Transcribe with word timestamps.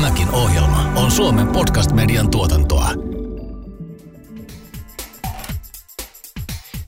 Tämäkin 0.00 0.30
ohjelma 0.30 0.92
on 0.96 1.10
Suomen 1.10 1.48
podcast-median 1.48 2.30
tuotantoa. 2.30 2.90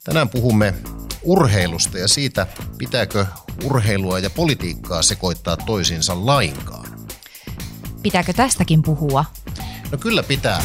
Tänään 0.04 0.28
puhumme 0.28 0.74
urheilusta 1.22 1.98
ja 1.98 2.08
siitä, 2.08 2.46
pitääkö 2.78 3.26
urheilua 3.64 4.18
ja 4.18 4.30
politiikkaa 4.30 5.02
sekoittaa 5.02 5.56
toisiinsa 5.56 6.26
lainkaan. 6.26 6.86
Pitääkö 8.02 8.32
tästäkin 8.32 8.82
puhua? 8.82 9.24
No 9.90 9.98
kyllä 9.98 10.22
pitää. 10.22 10.62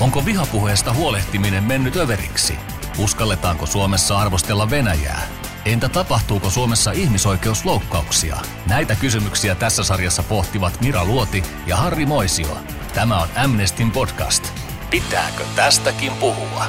Onko 0.00 0.24
vihapuheesta 0.24 0.92
huolehtiminen 0.92 1.64
mennyt 1.64 1.96
överiksi? 1.96 2.54
Uskalletaanko 2.98 3.66
Suomessa 3.66 4.18
arvostella 4.18 4.70
Venäjää? 4.70 5.35
Entä 5.66 5.88
tapahtuuko 5.88 6.50
Suomessa 6.50 6.92
ihmisoikeusloukkauksia? 6.92 8.36
Näitä 8.68 8.94
kysymyksiä 8.94 9.54
tässä 9.54 9.84
sarjassa 9.84 10.22
pohtivat 10.22 10.80
Mira 10.80 11.04
Luoti 11.04 11.42
ja 11.66 11.76
Harri 11.76 12.06
Moisio. 12.06 12.58
Tämä 12.94 13.22
on 13.22 13.28
Amnestin 13.36 13.90
podcast. 13.90 14.44
Pitääkö 14.90 15.44
tästäkin 15.56 16.12
puhua? 16.12 16.66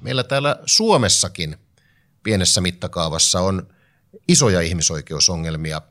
Meillä 0.00 0.24
täällä 0.24 0.56
Suomessakin 0.66 1.56
pienessä 2.22 2.60
mittakaavassa 2.60 3.40
on 3.40 3.68
isoja 4.28 4.60
ihmisoikeusongelmia. 4.60 5.82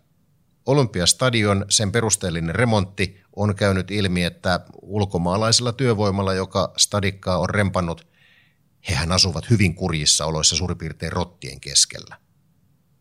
Olympiastadion, 0.65 1.65
sen 1.69 1.91
perusteellinen 1.91 2.55
remontti 2.55 3.21
on 3.35 3.55
käynyt 3.55 3.91
ilmi, 3.91 4.23
että 4.23 4.59
ulkomaalaisella 4.81 5.71
työvoimalla, 5.73 6.33
joka 6.33 6.73
stadikkaa 6.77 7.37
on 7.37 7.49
rempannut, 7.49 8.10
hehän 8.89 9.11
asuvat 9.11 9.49
hyvin 9.49 9.75
kurjissa 9.75 10.25
oloissa 10.25 10.55
suurin 10.55 10.77
piirtein 10.77 11.11
rottien 11.11 11.59
keskellä. 11.59 12.17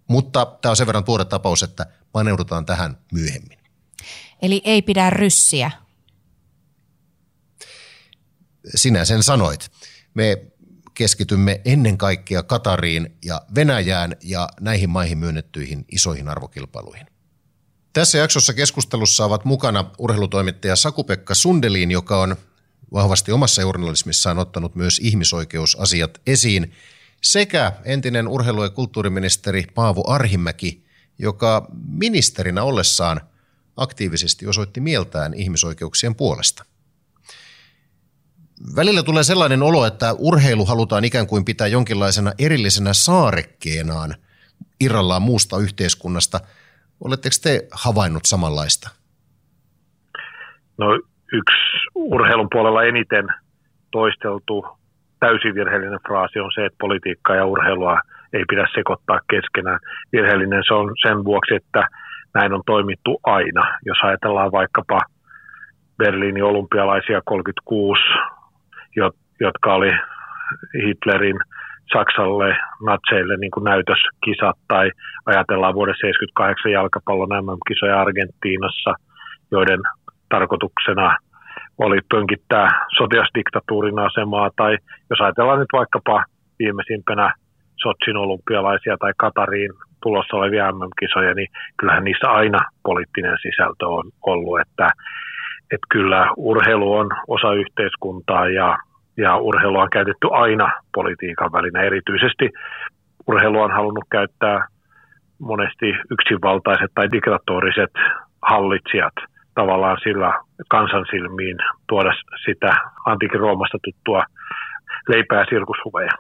Mutta 0.09 0.47
tämä 0.61 0.71
on 0.71 0.77
sen 0.77 0.87
verran 0.87 1.05
tuore 1.05 1.25
tapaus, 1.25 1.63
että 1.63 1.87
paneudutaan 2.13 2.67
tähän 2.67 2.99
myöhemmin. 3.13 3.59
Eli 4.43 4.63
ei 4.65 4.83
pidä 4.83 5.11
ryssiä. 5.11 5.71
Sinä 8.75 9.05
sen 9.05 9.23
sanoit. 9.23 9.71
Me 10.15 10.47
keskitymme 10.95 11.61
ennen 11.65 11.99
kaikkea 11.99 12.43
Katariin 12.43 13.19
ja 13.25 13.43
Venäjään 13.55 14.17
ja 14.23 14.49
näihin 14.61 14.91
maihin 14.91 15.19
myönnettyihin 15.19 15.85
isoihin 15.93 16.29
arvokilpailuihin. 16.29 17.07
Tässä 17.93 18.19
jaksossa 18.19 18.55
keskustelussa 18.55 19.25
ovat 19.25 19.45
mukana 19.45 19.91
urheilutoimittaja 19.99 20.77
Sakupekka 20.77 21.35
Sundelin, 21.35 21.91
joka 21.91 22.21
on 22.21 22.37
vahvasti 22.93 23.33
omassa 23.33 23.63
journalismissaan 23.63 24.39
ottanut 24.39 24.75
myös 24.75 24.99
ihmisoikeusasiat 24.99 26.21
esiin, 26.27 26.73
sekä 27.23 27.73
entinen 27.85 28.29
urheilu- 28.29 28.63
ja 28.63 28.71
kulttuuriministeri 28.71 29.65
Paavo 29.75 30.05
Arhimäki, 30.11 30.85
joka 31.19 31.67
ministerinä 31.89 32.63
ollessaan 32.63 33.21
aktiivisesti 33.77 34.47
osoitti 34.47 34.81
mieltään 34.81 35.35
ihmisoikeuksien 35.35 36.15
puolesta. 36.15 36.65
Välillä 38.77 39.03
tulee 39.03 39.25
sellainen 39.25 39.63
olo, 39.63 39.87
että 39.87 40.13
urheilu 40.13 40.65
halutaan 40.67 41.05
ikään 41.05 41.27
kuin 41.27 41.45
pitää 41.45 41.67
jonkinlaisena 41.67 42.33
erillisenä 42.39 42.93
saarekkeenaan 42.93 44.15
irrallaan 44.81 45.23
muusta 45.23 45.59
yhteiskunnasta. 45.59 46.41
Oletteko 47.05 47.37
te 47.43 47.69
havainnut 47.71 48.27
samanlaista? 48.27 48.91
No 50.79 50.87
yksi 51.33 51.89
urheilun 51.95 52.49
puolella 52.53 52.83
eniten 52.83 53.27
toisteltu 53.91 54.67
täysin 55.21 55.55
virheellinen 55.55 55.99
fraasi 56.07 56.41
on 56.41 56.51
se, 56.55 56.67
että 56.67 56.77
politiikkaa 56.81 57.37
ja 57.37 57.47
urheilua 57.47 58.01
ei 58.33 58.45
pidä 58.49 58.67
sekoittaa 58.75 59.21
keskenään. 59.31 59.79
Virheellinen 60.13 60.63
se 60.69 60.75
on 60.75 60.95
sen 61.03 61.25
vuoksi, 61.25 61.55
että 61.55 61.83
näin 62.35 62.53
on 62.53 62.63
toimittu 62.67 63.21
aina. 63.25 63.79
Jos 63.85 63.99
ajatellaan 64.03 64.53
vaikkapa 64.53 65.01
Berliinin 65.99 66.45
olympialaisia 66.45 67.21
36, 67.25 68.03
jotka 69.41 69.75
oli 69.75 69.93
Hitlerin 70.87 71.39
Saksalle, 71.93 72.57
natseille 72.87 73.37
niin 73.37 73.51
kuin 73.51 73.65
näytöskisat, 73.65 74.59
tai 74.69 74.91
ajatellaan 75.27 75.75
vuoden 75.75 75.95
78 75.95 76.73
jalkapallon 76.73 77.29
MM-kisoja 77.29 78.01
Argentiinassa, 78.01 78.95
joiden 79.51 79.81
tarkoituksena 80.31 81.17
oli 81.79 81.99
pönkittää 82.11 82.87
sotilasdiktatuurin 82.97 83.99
asemaa, 83.99 84.51
tai 84.57 84.79
jos 85.11 85.21
ajatellaan 85.21 85.59
nyt 85.59 85.73
vaikkapa 85.73 86.25
viimeisimpänä 86.59 87.35
Sotsin 87.83 88.17
olympialaisia 88.17 88.97
tai 89.01 89.13
Katariin 89.17 89.71
tulossa 90.03 90.37
olevia 90.37 90.73
MM-kisoja, 90.73 91.35
niin 91.35 91.49
kyllähän 91.79 92.05
niissä 92.05 92.31
aina 92.31 92.59
poliittinen 92.83 93.37
sisältö 93.43 93.89
on 93.89 94.05
ollut, 94.27 94.61
että, 94.61 94.91
että 95.73 95.87
kyllä 95.91 96.31
urheilu 96.37 96.93
on 96.93 97.09
osa 97.29 97.53
yhteiskuntaa 97.53 98.49
ja, 98.49 98.77
ja 99.17 99.37
urheilu 99.37 99.79
on 99.79 99.91
käytetty 99.91 100.29
aina 100.31 100.73
politiikan 100.95 101.53
välinä. 101.53 101.83
Erityisesti 101.83 102.51
urheilu 103.27 103.61
on 103.61 103.73
halunnut 103.73 104.05
käyttää 104.11 104.67
monesti 105.39 105.95
yksinvaltaiset 106.11 106.91
tai 106.95 107.11
diktatoriset 107.13 107.91
hallitsijat– 108.43 109.15
tavallaan 109.61 109.99
sillä 110.03 110.41
kansan 110.69 111.07
silmiin 111.11 111.57
tuoda 111.89 112.13
sitä 112.45 112.73
antiikin 113.07 113.41
Roomasta 113.41 113.79
tuttua 113.85 114.25
leipää 115.09 115.45
sirkushuveja, 115.51 116.11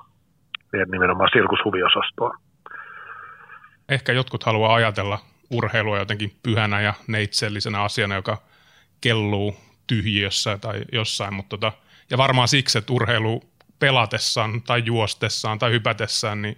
nimenomaan 0.92 1.28
sirkushuviosastoa. 1.32 2.34
Ehkä 3.88 4.12
jotkut 4.12 4.44
haluaa 4.44 4.74
ajatella 4.74 5.18
urheilua 5.50 5.98
jotenkin 5.98 6.32
pyhänä 6.42 6.80
ja 6.80 6.94
neitsellisenä 7.08 7.82
asiana, 7.82 8.14
joka 8.14 8.38
kelluu 9.00 9.56
tyhjiössä 9.86 10.58
tai 10.58 10.80
jossain, 10.92 11.34
mutta 11.34 11.58
tota, 11.58 11.72
ja 12.10 12.18
varmaan 12.18 12.48
siksi, 12.48 12.78
että 12.78 12.92
urheilu 12.92 13.42
pelatessaan 13.78 14.62
tai 14.62 14.82
juostessaan 14.84 15.58
tai 15.58 15.70
hypätessään, 15.70 16.42
niin 16.42 16.56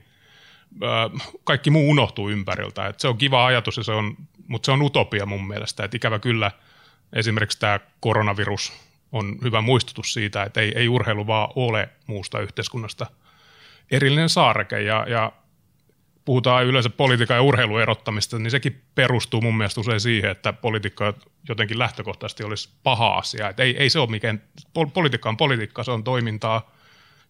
kaikki 1.45 1.71
muu 1.71 1.91
unohtuu 1.91 2.31
ympäriltä. 2.31 2.87
Et 2.87 3.01
se 3.01 3.09
on 3.09 3.19
kiva 3.19 3.47
ajatus, 3.47 3.77
ja 3.77 3.83
se 3.83 3.93
on, 3.93 4.17
mutta 4.49 4.67
se 4.67 4.73
on 4.73 4.83
utopia 4.83 5.27
mun 5.27 5.49
mielestä. 5.49 5.85
Et 5.85 5.95
ikävä 5.95 6.19
kyllä 6.19 6.51
esimerkiksi 7.13 7.61
tämä 7.61 7.81
koronavirus 8.01 8.73
on 9.13 9.39
hyvä 9.43 9.61
muistutus 9.61 10.13
siitä, 10.13 10.43
että 10.43 10.61
ei, 10.61 10.73
ei 10.75 10.89
urheilu 10.89 11.27
vaan 11.27 11.49
ole 11.57 11.89
muusta 12.07 12.41
yhteiskunnasta 12.41 13.07
erillinen 13.91 14.29
saareke. 14.29 14.81
Ja, 14.81 15.07
ja 15.09 15.33
puhutaan 16.25 16.67
yleensä 16.67 16.91
politiikan 16.91 17.37
ja 17.37 17.43
urheilun 17.43 17.83
erottamista, 17.83 18.39
niin 18.39 18.51
sekin 18.51 18.83
perustuu 18.95 19.41
mun 19.41 19.57
mielestä 19.57 19.81
usein 19.81 20.01
siihen, 20.01 20.31
että 20.31 20.53
politiikka 20.53 21.15
jotenkin 21.49 21.79
lähtökohtaisesti 21.79 22.45
olisi 22.45 22.69
paha 22.83 23.15
asia. 23.15 23.49
Et 23.49 23.61
ei, 23.61 23.77
ei 23.79 23.91
se 23.91 23.99
ole 23.99 24.11
mikään, 24.11 24.43
politiikka 24.93 25.29
on 25.29 25.37
politiikka, 25.37 25.85
se 25.85 25.91
on 25.91 26.05
toimintaa, 26.05 26.71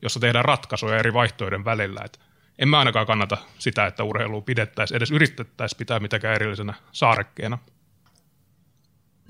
jossa 0.02 0.20
tehdään 0.20 0.44
ratkaisuja 0.44 0.98
eri 0.98 1.12
vaihtoehtojen 1.12 1.64
välillä. 1.64 2.00
Et 2.04 2.20
en 2.58 2.68
mä 2.68 2.78
ainakaan 2.78 3.06
kannata 3.06 3.36
sitä, 3.58 3.86
että 3.86 4.04
urheilu 4.04 4.42
pidettäisiin, 4.42 4.96
edes 4.96 5.10
yritettäisiin 5.10 5.78
pitää 5.78 6.00
mitäkään 6.00 6.34
erillisenä 6.34 6.74
saarekkeena. 6.92 7.58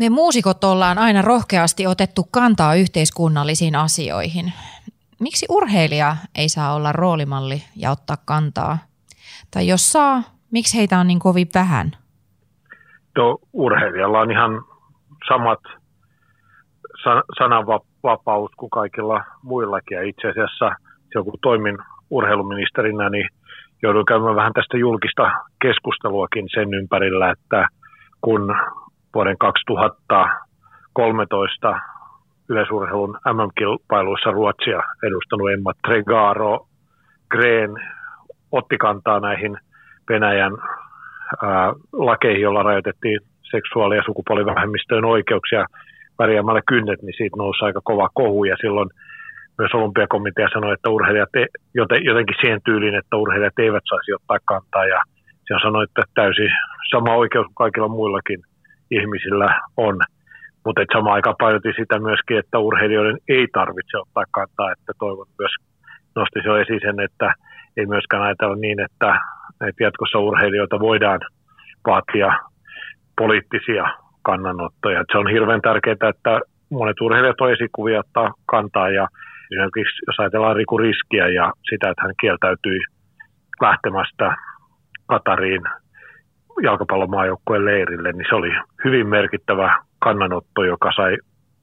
Me 0.02 0.10
muusikot 0.10 0.64
ollaan 0.64 0.98
aina 0.98 1.22
rohkeasti 1.22 1.86
otettu 1.86 2.22
kantaa 2.30 2.74
yhteiskunnallisiin 2.74 3.76
asioihin. 3.76 4.52
Miksi 5.20 5.46
urheilija 5.48 6.16
ei 6.38 6.48
saa 6.48 6.74
olla 6.74 6.92
roolimalli 6.92 7.62
ja 7.76 7.90
ottaa 7.90 8.16
kantaa? 8.24 8.78
Tai 9.50 9.68
jos 9.68 9.92
saa, 9.92 10.22
miksi 10.50 10.78
heitä 10.78 10.98
on 10.98 11.06
niin 11.06 11.18
kovin 11.18 11.46
vähän? 11.54 11.90
Tuo 13.14 13.38
urheilijalla 13.52 14.20
on 14.20 14.30
ihan 14.30 14.64
samat 15.28 15.60
sananvapaus 17.38 18.50
kuin 18.56 18.70
kaikilla 18.70 19.24
muillakin. 19.42 19.96
Ja 19.96 20.02
itse 20.02 20.28
asiassa 20.28 20.70
kun 21.24 21.38
toimin 21.42 21.78
urheiluministerinä, 22.10 23.10
niin 23.10 23.28
jouduin 23.82 24.06
käymään 24.06 24.36
vähän 24.36 24.52
tästä 24.52 24.76
julkista 24.76 25.32
keskusteluakin 25.62 26.48
sen 26.54 26.74
ympärillä, 26.74 27.31
että 27.31 27.69
kun 28.20 28.54
vuoden 29.14 29.38
2013 29.38 31.81
yleisurheilun 32.49 33.19
MM-kilpailuissa 33.26 34.31
Ruotsia 34.31 34.82
edustanut 35.06 35.53
Emma 35.53 35.73
Tregaro 35.87 36.67
Green 37.31 37.70
otti 38.53 38.79
kantaa 38.79 39.20
näihin 39.20 39.59
Venäjän 40.09 40.53
ää, 41.43 41.73
lakeihin, 41.93 42.43
joilla 42.43 42.62
rajoitettiin 42.62 43.20
seksuaali- 43.50 43.97
ja 43.97 44.03
sukupuolivähemmistöjen 44.06 45.05
oikeuksia 45.05 45.64
värjäämällä 46.19 46.61
kynnet, 46.67 47.03
niin 47.03 47.14
siitä 47.17 47.37
nousi 47.37 47.64
aika 47.64 47.81
kova 47.85 48.09
kohu. 48.14 48.44
Ja 48.44 48.56
silloin 48.61 48.91
myös 49.59 49.75
olympiakomitea 49.75 50.49
sanoi, 50.53 50.73
että 50.73 50.91
urheilijat 50.91 51.29
jotenkin 52.05 52.37
siihen 52.41 52.61
tyyliin, 52.64 52.94
että 52.94 53.17
urheilijat 53.17 53.59
eivät 53.59 53.82
saisi 53.88 54.14
ottaa 54.14 54.38
kantaa. 54.44 54.85
Ja 54.85 55.03
se 55.47 55.55
sanoi, 55.62 55.85
että 55.85 56.03
täysin 56.14 56.50
sama 56.91 57.14
oikeus 57.14 57.47
kuin 57.47 57.55
kaikilla 57.55 57.88
muillakin 57.88 58.41
ihmisillä 58.98 59.60
on. 59.76 59.96
Mutta 60.64 60.82
samaan 60.92 61.14
aikaan 61.14 61.36
painotin 61.38 61.74
sitä 61.76 61.98
myöskin, 61.98 62.38
että 62.38 62.58
urheilijoiden 62.58 63.18
ei 63.28 63.46
tarvitse 63.52 63.98
ottaa 63.98 64.24
kantaa, 64.30 64.72
että 64.72 64.92
toivon 64.98 65.26
myös 65.38 65.54
nosti 66.16 66.40
jo 66.44 66.56
esiin 66.56 66.80
sen, 66.82 67.00
että 67.00 67.34
ei 67.76 67.86
myöskään 67.86 68.22
ajatella 68.22 68.56
niin, 68.56 68.80
että, 68.80 69.20
että 69.68 69.84
jatkossa 69.84 70.18
urheilijoita 70.18 70.80
voidaan 70.80 71.20
vaatia 71.86 72.28
poliittisia 73.18 73.84
kannanottoja. 74.22 75.00
Et 75.00 75.06
se 75.12 75.18
on 75.18 75.30
hirveän 75.30 75.60
tärkeää, 75.60 76.10
että 76.14 76.40
monet 76.70 77.00
urheilijat 77.00 77.40
on 77.40 77.52
esikuvia 77.52 78.00
ottaa 78.00 78.34
kantaa 78.46 78.90
ja 78.90 79.08
esimerkiksi 79.52 80.02
jos 80.06 80.16
ajatellaan 80.18 80.56
Riku 80.56 80.78
Riskiä 80.78 81.28
ja 81.28 81.52
sitä, 81.70 81.90
että 81.90 82.02
hän 82.02 82.14
kieltäytyi 82.20 82.80
lähtemästä 83.60 84.36
Katariin 85.06 85.62
jalkapallomaajoukkueen 86.62 87.64
leirille, 87.64 88.12
niin 88.12 88.26
se 88.28 88.34
oli 88.34 88.50
hyvin 88.84 89.06
merkittävä 89.06 89.82
kannanotto, 89.99 90.64
joka 90.64 90.93
sai 90.96 91.16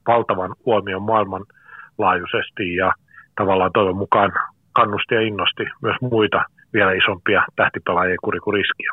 valtavan 0.07 0.55
huomion 0.65 1.01
maailmanlaajuisesti 1.01 2.75
ja 2.75 2.93
tavallaan 3.35 3.71
toivon 3.73 3.97
mukaan 3.97 4.31
kannusti 4.73 5.15
ja 5.15 5.21
innosti 5.21 5.63
myös 5.81 5.95
muita 6.01 6.43
vielä 6.73 6.91
isompia 6.91 7.45
tähtipelaajia 7.55 8.15
kurikuriskiä. 8.23 8.91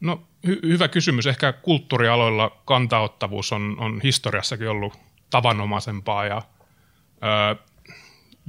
No 0.00 0.20
hy- 0.46 0.68
hyvä 0.68 0.88
kysymys. 0.88 1.26
Ehkä 1.26 1.52
kulttuurialoilla 1.52 2.50
kantaottavuus 2.64 3.52
on, 3.52 3.76
on 3.78 4.00
historiassakin 4.02 4.68
ollut 4.68 4.92
tavanomaisempaa 5.30 6.24
ja 6.24 6.42
ö, 7.22 7.56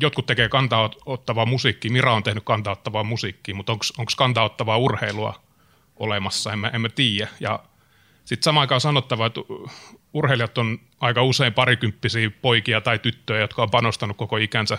jotkut 0.01 0.25
tekee 0.25 0.49
kantaottavaa 0.49 1.45
musiikkia. 1.45 1.91
Mira 1.91 2.13
on 2.13 2.23
tehnyt 2.23 2.43
kantaottavaa 2.43 3.03
musiikkia, 3.03 3.55
mutta 3.55 3.71
onko 3.71 4.11
kantaottavaa 4.17 4.77
urheilua 4.77 5.46
olemassa? 5.99 6.53
Emme, 6.53 6.71
emme 6.73 6.89
tiedä. 6.89 7.27
Ja 7.39 7.59
sitten 8.25 8.43
samaan 8.43 8.61
aikaan 8.61 8.81
sanottava, 8.81 9.25
että 9.25 9.39
urheilijat 10.13 10.57
on 10.57 10.79
aika 10.99 11.23
usein 11.23 11.53
parikymppisiä 11.53 12.29
poikia 12.41 12.81
tai 12.81 12.99
tyttöjä, 12.99 13.39
jotka 13.39 13.63
on 13.63 13.69
panostanut 13.71 14.17
koko 14.17 14.37
ikänsä 14.37 14.77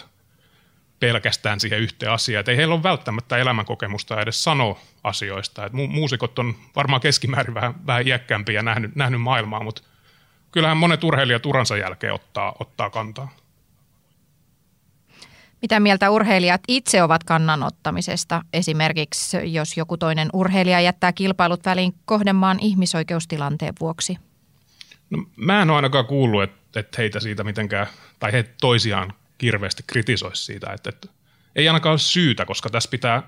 pelkästään 1.00 1.61
siihen 1.61 1.81
yhteen 1.81 2.12
asiaan. 2.12 2.41
Et 2.41 2.49
ei 2.49 2.56
heillä 2.56 2.75
ole 2.75 2.82
välttämättä 2.82 3.37
elämänkokemusta 3.37 4.20
edes 4.20 4.44
sanoa 4.44 4.81
asioista. 5.05 5.67
Et 5.67 5.73
mu- 5.73 5.88
muusikot 5.88 6.38
on 6.38 6.55
varmaan 6.76 7.00
keskimäärin 7.00 7.55
vähän, 7.55 7.87
vähän 7.87 8.06
iäkkäämpiä 8.06 8.55
ja 8.55 8.62
nähnyt, 8.62 8.97
nähnyt 8.97 9.21
maailmaa, 9.21 9.62
mutta 9.62 9.82
kyllähän 10.53 10.76
monet 10.76 11.05
urheilijat 11.05 11.47
uransa 11.47 11.76
jälkeen 11.76 12.12
ottaa, 12.12 12.55
ottaa 12.61 12.91
kantaa. 12.91 13.29
Mitä 15.63 15.81
mieltä 15.81 16.11
urheilijat 16.11 16.61
itse 16.69 17.03
ovat 17.03 17.25
kannanottamisesta? 17.25 18.43
Esimerkiksi 18.53 19.53
jos 19.53 19.77
joku 19.77 19.97
toinen 19.97 20.29
urheilija 20.33 20.81
jättää 20.81 21.13
kilpailut 21.13 21.65
väliin 21.65 21.95
kohdemaan 22.05 22.59
ihmisoikeustilanteen 22.61 23.75
vuoksi? 23.81 24.19
No, 25.11 25.25
mä 25.37 25.63
en 25.63 25.71
ole 25.71 25.77
ainakaan 25.77 26.07
kuullut, 26.07 26.43
että, 26.43 26.81
että 26.81 26.95
heitä 26.99 27.21
siitä 27.21 27.45
mitenkään, 27.45 27.87
tai 28.21 28.33
he 28.33 28.43
toisiaan 28.61 29.13
kirveästi 29.39 29.83
kritisoisi 29.87 30.45
siitä. 30.45 30.73
Että, 30.73 30.89
että 30.91 31.09
ei 31.57 31.69
ainakaan 31.69 31.91
ole 31.93 31.99
syytä, 31.99 32.45
koska 32.45 32.71
tässä 32.71 32.91
pitää, 32.91 33.23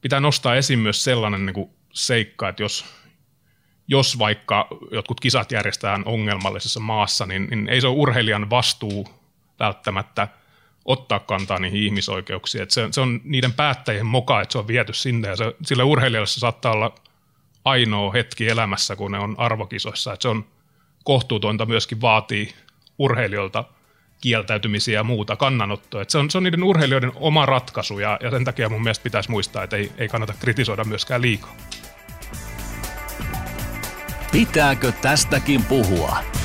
pitää 0.00 0.20
nostaa 0.20 0.54
esiin 0.54 0.78
myös 0.78 1.04
sellainen 1.04 1.46
niin 1.46 1.54
kuin 1.54 1.70
seikka, 1.92 2.48
että 2.48 2.62
jos, 2.62 2.84
jos 3.88 4.18
vaikka 4.18 4.68
jotkut 4.90 5.20
kisat 5.20 5.52
järjestetään 5.52 6.02
ongelmallisessa 6.06 6.80
maassa, 6.80 7.26
niin, 7.26 7.46
niin 7.50 7.68
ei 7.68 7.80
se 7.80 7.86
ole 7.86 7.96
urheilijan 7.96 8.50
vastuu 8.50 9.08
välttämättä– 9.58 10.28
ottaa 10.84 11.18
kantaa 11.18 11.58
niihin 11.58 11.82
ihmisoikeuksiin. 11.82 12.62
Että 12.62 12.74
se, 12.74 12.88
se 12.90 13.00
on 13.00 13.20
niiden 13.24 13.52
päättäjien 13.52 14.06
moka, 14.06 14.40
että 14.40 14.52
se 14.52 14.58
on 14.58 14.68
viety 14.68 14.92
sinne 14.92 15.28
ja 15.28 15.36
se, 15.36 15.54
sille 15.62 15.82
urheilijalle 15.82 16.26
se 16.26 16.40
saattaa 16.40 16.72
olla 16.72 16.94
ainoa 17.64 18.12
hetki 18.12 18.48
elämässä, 18.48 18.96
kun 18.96 19.12
ne 19.12 19.18
on 19.18 19.34
arvokisoissa. 19.38 20.12
Että 20.12 20.22
se 20.22 20.28
on 20.28 20.44
kohtuutonta 21.04 21.66
myöskin 21.66 22.00
vaatii 22.00 22.54
urheilijoilta 22.98 23.64
kieltäytymisiä 24.20 24.94
ja 24.94 25.04
muuta 25.04 25.36
kannanottoa. 25.36 26.04
Se, 26.08 26.18
on, 26.18 26.30
se 26.30 26.38
on 26.38 26.44
niiden 26.44 26.62
urheilijoiden 26.62 27.12
oma 27.14 27.46
ratkaisu 27.46 27.98
ja, 27.98 28.18
ja 28.22 28.30
sen 28.30 28.44
takia 28.44 28.68
mun 28.68 28.82
mielestä 28.82 29.02
pitäisi 29.02 29.30
muistaa, 29.30 29.62
että 29.62 29.76
ei, 29.76 29.92
ei 29.98 30.08
kannata 30.08 30.34
kritisoida 30.40 30.84
myöskään 30.84 31.22
liikaa. 31.22 31.56
Pitääkö 34.32 34.92
tästäkin 34.92 35.64
puhua? 35.64 36.39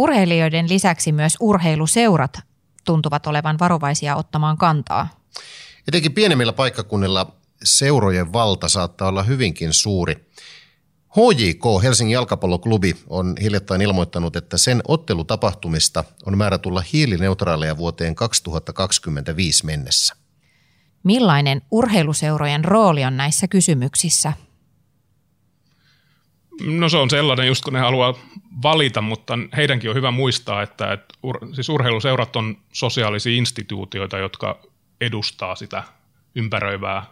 Urheilijoiden 0.00 0.68
lisäksi 0.68 1.12
myös 1.12 1.36
urheiluseurat 1.40 2.38
tuntuvat 2.84 3.26
olevan 3.26 3.58
varovaisia 3.58 4.16
ottamaan 4.16 4.56
kantaa. 4.56 5.08
Etenkin 5.88 6.12
pienemmillä 6.12 6.52
paikkakunnilla 6.52 7.32
seurojen 7.64 8.32
valta 8.32 8.68
saattaa 8.68 9.08
olla 9.08 9.22
hyvinkin 9.22 9.72
suuri. 9.72 10.14
HJK, 11.16 11.82
Helsingin 11.82 12.14
jalkapalloklubi, 12.14 12.96
on 13.08 13.34
hiljattain 13.42 13.80
ilmoittanut, 13.80 14.36
että 14.36 14.58
sen 14.58 14.82
ottelutapahtumista 14.88 16.04
on 16.26 16.38
määrä 16.38 16.58
tulla 16.58 16.84
hiilineutraaleja 16.92 17.76
vuoteen 17.76 18.14
2025 18.14 19.66
mennessä. 19.66 20.14
Millainen 21.02 21.62
urheiluseurojen 21.70 22.64
rooli 22.64 23.04
on 23.04 23.16
näissä 23.16 23.48
kysymyksissä? 23.48 24.32
No 26.64 26.88
se 26.88 26.96
on 26.96 27.10
sellainen, 27.10 27.46
just 27.46 27.64
kun 27.64 27.72
ne 27.72 27.78
haluaa 27.80 28.14
valita, 28.62 29.00
mutta 29.00 29.38
heidänkin 29.56 29.90
on 29.90 29.96
hyvä 29.96 30.10
muistaa, 30.10 30.62
että, 30.62 30.92
että 30.92 31.14
ur, 31.22 31.38
siis 31.52 31.68
urheiluseurat 31.68 32.36
on 32.36 32.56
sosiaalisia 32.72 33.36
instituutioita, 33.36 34.18
jotka 34.18 34.60
edustaa 35.00 35.54
sitä 35.54 35.82
ympäröivää 36.34 37.06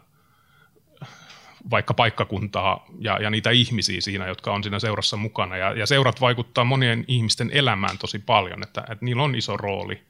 vaikka 1.70 1.94
paikkakuntaa 1.94 2.86
ja, 2.98 3.18
ja 3.22 3.30
niitä 3.30 3.50
ihmisiä 3.50 4.00
siinä, 4.00 4.26
jotka 4.26 4.52
on 4.52 4.62
siinä 4.62 4.78
seurassa 4.78 5.16
mukana. 5.16 5.56
Ja, 5.56 5.72
ja 5.72 5.86
seurat 5.86 6.20
vaikuttaa 6.20 6.64
monien 6.64 7.04
ihmisten 7.08 7.50
elämään 7.52 7.98
tosi 7.98 8.18
paljon, 8.18 8.62
että, 8.62 8.80
että 8.80 9.04
niillä 9.04 9.22
on 9.22 9.34
iso 9.34 9.56
rooli. 9.56 10.02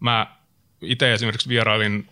Mä 0.00 0.26
itse 0.80 1.12
esimerkiksi 1.12 1.48
vierailin 1.48 2.08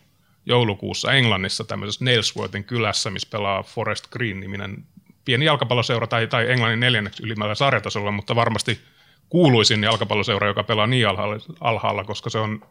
joulukuussa 0.46 1.12
Englannissa 1.12 1.64
tämmöisessä 1.64 2.04
Nailsworthin 2.04 2.64
kylässä, 2.64 3.10
missä 3.10 3.28
pelaa 3.30 3.62
Forest 3.62 4.06
Green-niminen 4.10 4.84
pieni 5.24 5.44
jalkapalloseura 5.44 6.06
tai, 6.06 6.26
tai 6.26 6.50
Englannin 6.50 6.80
neljänneksi 6.80 7.22
ylimmällä 7.22 7.54
sarjatasolla, 7.54 8.10
mutta 8.10 8.36
varmasti 8.36 8.80
kuuluisin 9.28 9.82
jalkapalloseura, 9.82 10.46
joka 10.46 10.64
pelaa 10.64 10.86
niin 10.86 11.08
alhaalla, 11.08 11.36
alhaalla 11.60 12.04
koska 12.04 12.30
se 12.30 12.38
on, 12.38 12.64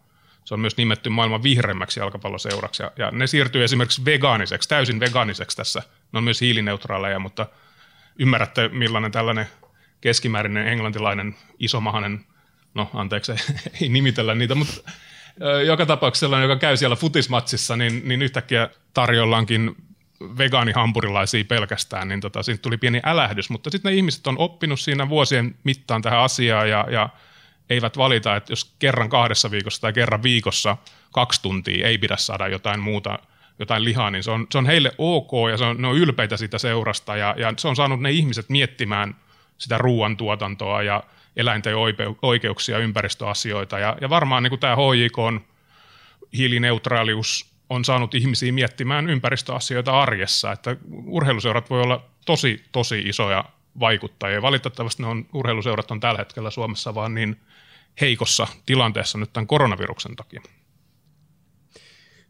se 0.45 0.53
on 0.53 0.59
myös 0.59 0.77
nimetty 0.77 1.09
maailman 1.09 1.43
vihreimmäksi 1.43 1.99
jalkapalloseuraksi. 1.99 2.83
Ja, 2.83 2.91
ja 2.97 3.11
ne 3.11 3.27
siirtyy 3.27 3.63
esimerkiksi 3.63 4.05
vegaaniseksi, 4.05 4.69
täysin 4.69 4.99
vegaaniseksi 4.99 5.57
tässä. 5.57 5.83
Ne 6.11 6.17
on 6.17 6.23
myös 6.23 6.41
hiilineutraaleja, 6.41 7.19
mutta 7.19 7.45
ymmärrätte 8.19 8.67
millainen 8.67 9.11
tällainen 9.11 9.47
keskimäärinen 10.01 10.67
englantilainen 10.67 11.35
isomahainen, 11.59 12.25
no 12.73 12.89
anteeksi, 12.93 13.31
ei 13.81 13.89
nimitellä 13.89 14.35
niitä, 14.35 14.55
mutta 14.55 14.91
joka 15.65 15.85
tapauksessa 15.85 16.23
sellainen, 16.23 16.49
joka 16.49 16.59
käy 16.59 16.77
siellä 16.77 16.95
futismatsissa, 16.95 17.75
niin, 17.75 18.01
niin 18.05 18.21
yhtäkkiä 18.21 18.69
tarjollaankin 18.93 19.75
vegaanihampurilaisia 20.37 21.45
pelkästään, 21.45 22.07
niin 22.07 22.21
tota, 22.21 22.43
siitä 22.43 22.61
tuli 22.61 22.77
pieni 22.77 23.01
älähdys, 23.03 23.49
mutta 23.49 23.69
sitten 23.69 23.89
ne 23.89 23.95
ihmiset 23.95 24.27
on 24.27 24.37
oppinut 24.37 24.79
siinä 24.79 25.09
vuosien 25.09 25.55
mittaan 25.63 26.01
tähän 26.01 26.19
asiaan 26.19 26.69
ja, 26.69 26.85
ja 26.91 27.09
eivät 27.69 27.97
valita, 27.97 28.35
että 28.35 28.51
jos 28.51 28.75
kerran 28.79 29.09
kahdessa 29.09 29.51
viikossa 29.51 29.81
tai 29.81 29.93
kerran 29.93 30.23
viikossa 30.23 30.77
kaksi 31.11 31.41
tuntia 31.41 31.87
ei 31.87 31.97
pidä 31.97 32.17
saada 32.17 32.47
jotain 32.47 32.79
muuta, 32.79 33.19
jotain 33.59 33.83
lihaa, 33.83 34.11
niin 34.11 34.23
se 34.23 34.31
on, 34.31 34.47
se 34.51 34.57
on 34.57 34.65
heille 34.65 34.91
ok 34.97 35.31
ja 35.51 35.57
se 35.57 35.65
on, 35.65 35.81
ne 35.81 35.87
on 35.87 35.97
ylpeitä 35.97 36.37
siitä 36.37 36.57
seurasta 36.57 37.17
ja, 37.17 37.35
ja 37.37 37.53
se 37.57 37.67
on 37.67 37.75
saanut 37.75 37.99
ne 37.99 38.11
ihmiset 38.11 38.49
miettimään 38.49 39.15
sitä 39.57 39.77
ruoantuotantoa 39.77 40.83
ja 40.83 41.03
eläinten 41.35 41.73
oikeuksia, 42.21 42.77
ympäristöasioita. 42.77 43.79
Ja, 43.79 43.97
ja 44.01 44.09
varmaan 44.09 44.43
niin 44.43 44.51
kuin 44.51 44.59
tämä 44.59 44.75
HJK 44.75 45.19
on 45.19 45.45
hiilineutraalius 46.37 47.48
on 47.69 47.85
saanut 47.85 48.15
ihmisiä 48.15 48.51
miettimään 48.51 49.09
ympäristöasioita 49.09 50.01
arjessa, 50.01 50.51
että 50.51 50.77
urheiluseurat 51.05 51.69
voi 51.69 51.81
olla 51.81 52.05
tosi, 52.25 52.63
tosi 52.71 52.99
isoja 52.99 53.45
vaikuttajia. 53.79 54.41
Valitettavasti 54.41 55.03
ne 55.03 55.09
on, 55.09 55.25
urheiluseurat 55.33 55.91
on 55.91 55.99
tällä 55.99 56.19
hetkellä 56.19 56.51
Suomessa 56.51 56.95
vaan 56.95 57.15
niin 57.15 57.39
heikossa 58.01 58.47
tilanteessa 58.65 59.17
nyt 59.17 59.33
tämän 59.33 59.47
koronaviruksen 59.47 60.15
takia. 60.15 60.41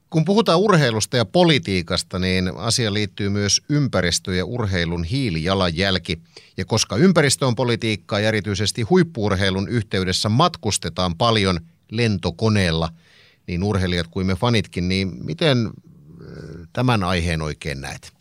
Kun 0.10 0.25
puhutaan 0.25 0.60
urheilusta 0.60 1.17
ja 1.17 1.25
politiikasta, 1.25 2.19
niin 2.19 2.51
asia 2.58 2.93
liittyy 2.93 3.29
myös 3.29 3.62
ympäristö- 3.69 4.36
ja 4.36 4.46
urheilun 4.46 5.03
hiilijalanjälki. 5.03 6.19
Ja 6.58 6.65
koska 6.65 6.96
ympäristö 6.96 7.48
on 7.48 7.55
politiikkaa 7.55 8.19
ja 8.19 8.27
erityisesti 8.27 8.81
huippuurheilun 8.81 9.69
yhteydessä 9.69 10.29
matkustetaan 10.29 11.17
paljon 11.17 11.60
lentokoneella– 11.91 12.89
niin 13.50 13.63
urheilijat 13.63 14.08
kuin 14.08 14.27
me 14.27 14.36
fanitkin, 14.36 14.89
niin 14.89 15.12
miten 15.24 15.70
tämän 16.74 17.03
aiheen 17.03 17.41
oikein 17.41 17.82
näet? 17.82 18.13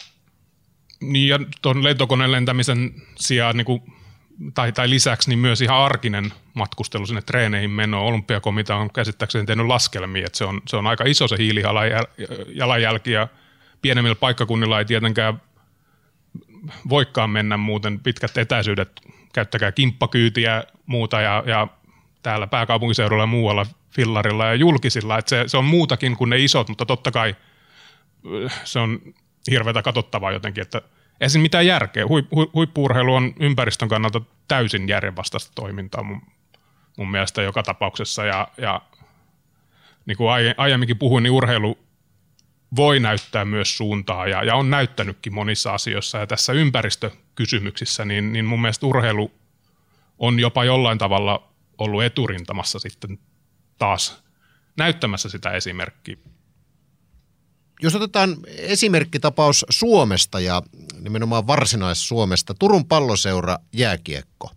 Niin 1.01 1.29
ja 1.29 1.39
tuon 1.63 1.85
lentokoneen 1.85 2.33
lentämisen 2.33 2.95
sijaan 3.17 3.57
niin 3.57 3.65
kuin, 3.65 3.83
tai, 4.55 4.73
tai 4.73 4.91
lisäksi 4.91 5.29
niin 5.29 5.39
myös 5.39 5.61
ihan 5.61 5.79
arkinen 5.79 6.33
matkustelu 6.55 7.07
sinne 7.07 7.23
treeneihin 7.23 7.71
meno. 7.71 8.07
Olympiakomitea 8.07 8.77
on 8.77 8.93
käsittääkseni 8.93 9.47
tehnyt 9.47 9.67
laskelmia, 9.67 10.27
että 10.27 10.39
se 10.39 10.45
on, 10.45 10.61
se 10.69 10.77
on 10.77 10.87
aika 10.87 11.05
iso 11.05 11.29
se 11.29 11.37
hiilijalanjälki 11.39 13.13
ja 13.13 13.29
pienemmillä 13.83 14.15
paikkakunnilla 14.17 14.79
ei 14.79 14.85
tietenkään 14.85 15.43
voikaan 16.89 17.31
mennä 17.31 17.57
muuten 17.57 18.01
pitkät 18.01 18.39
etäisyydet, 18.39 19.01
käyttäkää 19.33 19.73
kimppakyytiä 19.73 20.65
muuta 20.87 21.21
ja, 21.21 21.43
ja 21.47 21.69
täällä 22.23 22.47
pääkaupunkiseudulla 22.47 23.23
ja 23.23 23.27
muualla 23.27 23.67
fillarilla 23.91 24.47
ja 24.47 24.55
julkisilla, 24.55 25.19
että 25.19 25.29
se, 25.31 25.45
se 25.47 25.57
on 25.57 25.65
muutakin 25.65 26.17
kuin 26.17 26.31
ne 26.31 26.39
isot, 26.39 26.69
mutta 26.69 26.87
totta 26.87 27.11
kai 27.11 27.37
äh, 28.45 28.61
se 28.65 28.79
on 28.79 29.01
hirveätä 29.51 29.83
katsottavaa 29.83 30.33
jotenkin, 30.33 30.63
että 30.63 30.83
Esim. 31.21 31.43
mitään 31.43 31.67
järkeä. 31.67 32.07
Huip, 32.07 32.27
hu, 32.35 32.51
huippuurheilu 32.55 33.15
on 33.15 33.35
ympäristön 33.41 33.89
kannalta 33.89 34.21
täysin 34.49 34.89
järjenvastaista 34.89 35.53
toimintaa 35.55 36.03
mun, 36.03 36.23
mun 36.97 37.11
mielestä 37.11 37.43
joka 37.43 37.63
tapauksessa. 37.63 38.25
Ja, 38.25 38.49
ja 38.57 38.81
niin 40.07 40.17
kuin 40.17 40.31
aiemminkin 40.57 40.99
puhuin, 40.99 41.23
niin 41.23 41.33
urheilu 41.33 41.79
voi 42.77 43.01
näyttää 43.01 43.45
myös 43.45 43.77
suuntaa 43.77 44.27
ja, 44.27 44.45
ja 44.45 44.55
on 44.55 44.71
näyttänytkin 44.71 45.35
monissa 45.35 45.75
asioissa. 45.75 46.19
Ja 46.19 46.27
tässä 46.27 46.53
ympäristökysymyksissä, 46.53 48.05
niin, 48.05 48.33
niin 48.33 48.45
mun 48.45 48.61
mielestä 48.61 48.87
urheilu 48.87 49.33
on 50.19 50.41
jopa 50.41 50.65
jollain 50.65 50.99
tavalla 50.99 51.48
ollut 51.79 52.03
eturintamassa 52.03 52.79
sitten 52.79 53.19
taas 53.79 54.23
näyttämässä 54.77 55.29
sitä 55.29 55.51
esimerkkiä. 55.51 56.17
Jos 57.83 57.95
otetaan 57.95 58.37
esimerkkitapaus 58.47 59.67
Suomesta 59.71 60.41
ja 60.41 60.63
nimenomaan 61.01 61.47
varsinais-Suomesta, 61.47 62.55
Turun 62.59 62.87
palloseura 62.87 63.59
jääkiekko. 63.73 64.51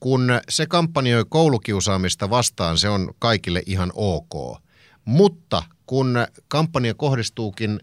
Kun 0.00 0.40
se 0.48 0.66
kampanjoi 0.66 1.24
koulukiusaamista 1.28 2.30
vastaan, 2.30 2.78
se 2.78 2.88
on 2.88 3.14
kaikille 3.18 3.62
ihan 3.66 3.92
ok. 3.94 4.62
Mutta 5.04 5.62
kun 5.86 6.26
kampanja 6.48 6.94
kohdistuukin 6.94 7.80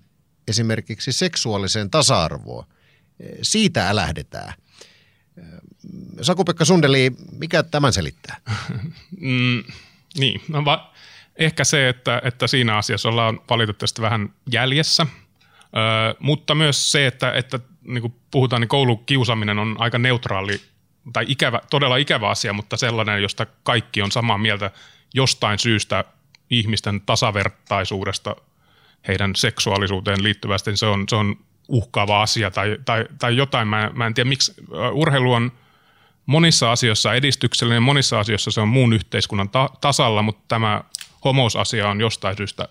esimerkiksi 0.48 1.12
seksuaaliseen 1.12 1.90
tasa-arvoon, 1.90 2.66
siitä 3.42 3.90
älähdetään. 3.90 4.54
Saku-Pekka 6.22 6.66
Sundeli, 6.66 7.12
mikä 7.40 7.64
tämän 7.64 7.94
selittää? 7.94 8.38
Mm, 9.20 9.64
niin, 10.18 10.42
no 10.48 10.66
va- 10.66 10.94
ehkä 11.36 11.64
se, 11.64 11.90
että, 11.90 12.22
että 12.24 12.48
siinä 12.48 12.78
asiassa 12.78 13.10
ollaan 13.10 13.40
valitettavasti 13.50 14.02
vähän 14.02 14.34
jäljessä, 14.52 15.06
ö, 15.06 16.16
mutta 16.20 16.56
myös 16.56 16.92
se, 16.92 17.08
että, 17.08 17.32
että 17.32 17.60
niin 17.88 18.02
kuin 18.02 18.14
puhutaan, 18.32 18.62
niin 18.62 18.70
koulukiusaaminen 18.70 19.60
on 19.60 19.76
aika 19.80 19.98
neutraali 19.98 20.62
tai 21.14 21.26
ikävä, 21.28 21.62
todella 21.70 21.98
ikävä 21.98 22.30
asia, 22.30 22.54
mutta 22.54 22.78
sellainen, 22.78 23.22
josta 23.22 23.46
kaikki 23.64 24.02
on 24.02 24.12
samaa 24.12 24.38
mieltä 24.38 24.72
jostain 25.14 25.60
syystä 25.60 26.04
ihmisten 26.50 27.02
tasavertaisuudesta 27.02 28.36
heidän 29.08 29.36
seksuaalisuuteen 29.36 30.24
liittyvästi, 30.24 30.72
niin 30.72 30.78
se 30.78 30.86
on, 30.86 31.06
se 31.10 31.16
on 31.16 31.36
uhkaava 31.68 32.22
asia 32.22 32.52
tai, 32.52 32.78
tai, 32.86 33.06
tai 33.20 33.38
jotain. 33.38 33.68
Mä, 33.68 33.92
mä 33.94 34.08
en 34.08 34.14
tiedä, 34.14 34.30
miksi 34.30 34.54
urheilu 34.94 35.34
on 35.34 35.52
monissa 36.26 36.72
asioissa 36.72 37.14
edistyksellinen, 37.14 37.84
monissa 37.84 38.20
asioissa 38.20 38.52
se 38.52 38.62
on 38.62 38.68
muun 38.68 38.94
yhteiskunnan 38.94 39.50
ta- 39.50 39.70
tasalla, 39.82 40.22
mutta 40.22 40.44
tämä 40.48 40.84
homousasia 41.24 41.90
on 41.90 42.02
jostain 42.02 42.38
syystä 42.38 42.68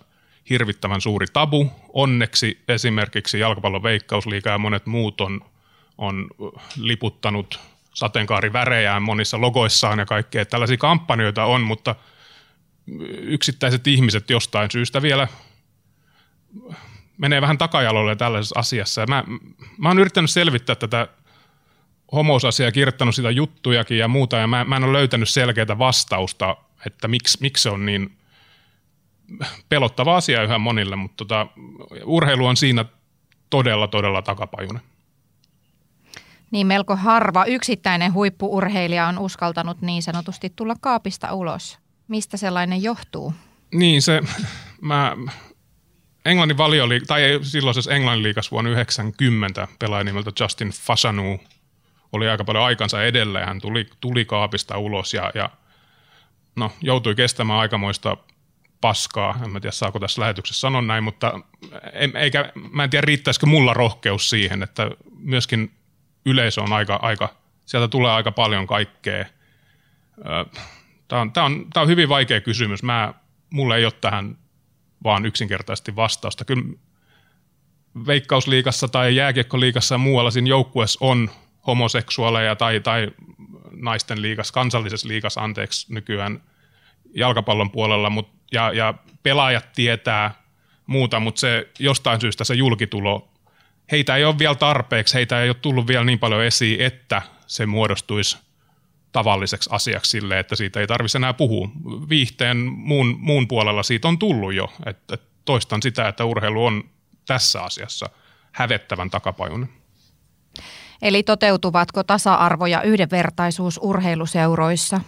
hirvittävän 0.49 1.01
suuri 1.01 1.27
tabu. 1.33 1.71
Onneksi 1.93 2.63
esimerkiksi 2.67 3.39
jalkapallon 3.39 3.83
veikkausliiga 3.83 4.49
ja 4.49 4.57
monet 4.57 4.85
muut 4.85 5.21
on, 5.21 5.41
on 5.97 6.27
liputtanut 6.77 7.59
sateenkaarivärejään 7.93 9.03
monissa 9.03 9.41
logoissaan 9.41 9.99
ja 9.99 10.05
kaikkea. 10.05 10.45
Tällaisia 10.45 10.77
kampanjoita 10.77 11.45
on, 11.45 11.61
mutta 11.61 11.95
yksittäiset 13.07 13.87
ihmiset 13.87 14.29
jostain 14.29 14.71
syystä 14.71 15.01
vielä 15.01 15.27
menee 17.17 17.41
vähän 17.41 17.57
takajalolle 17.57 18.15
tällaisessa 18.15 18.59
asiassa. 18.59 19.01
Ja 19.01 19.07
mä, 19.07 19.23
mä 19.77 19.89
oon 19.89 19.99
yrittänyt 19.99 20.31
selvittää 20.31 20.75
tätä 20.75 21.07
homousasiaa, 22.13 22.71
kirjoittanut 22.71 23.15
sitä 23.15 23.31
juttujakin 23.31 23.97
ja 23.97 24.07
muuta, 24.07 24.37
ja 24.37 24.47
mä, 24.47 24.63
mä 24.63 24.75
en 24.75 24.83
ole 24.83 24.93
löytänyt 24.93 25.29
selkeää 25.29 25.77
vastausta, 25.79 26.57
että 26.85 27.07
miksi, 27.07 27.37
miksi 27.41 27.63
se 27.63 27.69
on 27.69 27.85
niin 27.85 28.17
pelottava 29.69 30.15
asia 30.15 30.43
yhä 30.43 30.57
monille, 30.57 30.95
mutta 30.95 31.15
tota, 31.17 31.47
urheilu 32.05 32.45
on 32.45 32.57
siinä 32.57 32.85
todella, 33.49 33.87
todella 33.87 34.21
takapajunen. 34.21 34.81
Niin 36.51 36.67
melko 36.67 36.95
harva 36.95 37.45
yksittäinen 37.45 38.13
huippuurheilija 38.13 39.07
on 39.07 39.19
uskaltanut 39.19 39.81
niin 39.81 40.03
sanotusti 40.03 40.53
tulla 40.55 40.75
kaapista 40.81 41.33
ulos. 41.33 41.77
Mistä 42.07 42.37
sellainen 42.37 42.83
johtuu? 42.83 43.33
Niin 43.73 44.01
se, 44.01 44.21
mä, 44.81 45.17
Englannin 46.25 46.57
valioli, 46.57 46.99
tai 46.99 47.39
silloisessa 47.41 47.91
Englannin 47.91 48.23
liikas 48.23 48.51
vuonna 48.51 48.71
90 48.71 49.67
pelaaja 49.79 50.03
nimeltä 50.03 50.31
Justin 50.39 50.69
Fasanu 50.69 51.39
oli 52.13 52.29
aika 52.29 52.43
paljon 52.43 52.63
aikansa 52.63 53.03
edellä 53.03 53.39
ja 53.39 53.45
hän 53.45 53.61
tuli, 53.61 53.89
tuli 54.01 54.25
kaapista 54.25 54.77
ulos 54.77 55.13
ja, 55.13 55.31
ja 55.35 55.49
no, 56.55 56.71
joutui 56.81 57.15
kestämään 57.15 57.59
aikamoista 57.59 58.17
paskaa. 58.81 59.39
En 59.43 59.51
mä 59.51 59.59
tiedä, 59.59 59.71
saako 59.71 59.99
tässä 59.99 60.21
lähetyksessä 60.21 60.59
sanoa 60.59 60.81
näin, 60.81 61.03
mutta 61.03 61.39
en, 61.93 62.15
eikä, 62.15 62.51
mä 62.71 62.83
en 62.83 62.89
tiedä, 62.89 63.05
riittäisikö 63.05 63.45
mulla 63.45 63.73
rohkeus 63.73 64.29
siihen, 64.29 64.63
että 64.63 64.91
myöskin 65.17 65.71
yleisö 66.25 66.61
on 66.61 66.73
aika, 66.73 66.99
aika 67.01 67.35
sieltä 67.65 67.87
tulee 67.87 68.11
aika 68.11 68.31
paljon 68.31 68.67
kaikkea. 68.67 69.25
Tämä 71.07 71.21
on, 71.21 71.31
tämä 71.31 71.45
on, 71.45 71.65
tämä 71.73 71.81
on 71.81 71.87
hyvin 71.87 72.09
vaikea 72.09 72.41
kysymys. 72.41 72.83
Mä, 72.83 73.13
mulla 73.49 73.77
ei 73.77 73.85
ole 73.85 73.93
tähän 74.01 74.37
vaan 75.03 75.25
yksinkertaisesti 75.25 75.95
vastausta. 75.95 76.45
Kyllä 76.45 76.63
veikkausliikassa 78.07 78.87
tai 78.87 79.15
jääkiekkoliikassa 79.15 79.95
ja 79.95 79.99
muualla 79.99 80.31
siinä 80.31 80.49
joukkueessa 80.49 81.05
on 81.05 81.29
homoseksuaaleja 81.67 82.55
tai, 82.55 82.79
tai 82.79 83.11
naisten 83.71 84.21
liikas, 84.21 84.51
kansallisessa 84.51 85.07
liikas, 85.07 85.37
anteeksi 85.37 85.93
nykyään 85.93 86.41
jalkapallon 87.15 87.71
puolella, 87.71 88.09
mut, 88.09 88.29
ja, 88.51 88.71
ja 88.73 88.93
pelaajat 89.23 89.73
tietää 89.75 90.43
muuta, 90.87 91.19
mutta 91.19 91.39
se 91.39 91.69
jostain 91.79 92.21
syystä 92.21 92.43
se 92.43 92.53
julkitulo, 92.53 93.29
heitä 93.91 94.15
ei 94.15 94.25
ole 94.25 94.39
vielä 94.39 94.55
tarpeeksi, 94.55 95.13
heitä 95.13 95.41
ei 95.41 95.49
ole 95.49 95.55
tullut 95.61 95.87
vielä 95.87 96.03
niin 96.03 96.19
paljon 96.19 96.43
esiin, 96.43 96.81
että 96.81 97.21
se 97.47 97.65
muodostuisi 97.65 98.37
tavalliseksi 99.11 99.69
asiaksi 99.73 100.09
sille, 100.09 100.39
että 100.39 100.55
siitä 100.55 100.79
ei 100.79 100.87
tarvitse 100.87 101.17
enää 101.17 101.33
puhua. 101.33 101.69
Viihteen 102.09 102.57
muun, 102.57 103.15
muun 103.19 103.47
puolella 103.47 103.83
siitä 103.83 104.07
on 104.07 104.19
tullut 104.19 104.53
jo. 104.53 104.73
Että 104.85 105.17
toistan 105.45 105.81
sitä, 105.81 106.07
että 106.07 106.25
urheilu 106.25 106.65
on 106.65 106.83
tässä 107.27 107.63
asiassa 107.63 108.09
hävettävän 108.51 109.09
takapajunen. 109.09 109.69
Eli 111.03 111.23
toteutuvatko 111.23 112.03
tasa-arvo 112.03 112.65
ja 112.65 112.81
yhdenvertaisuus 112.81 113.79
urheiluseuroissa? 113.83 115.01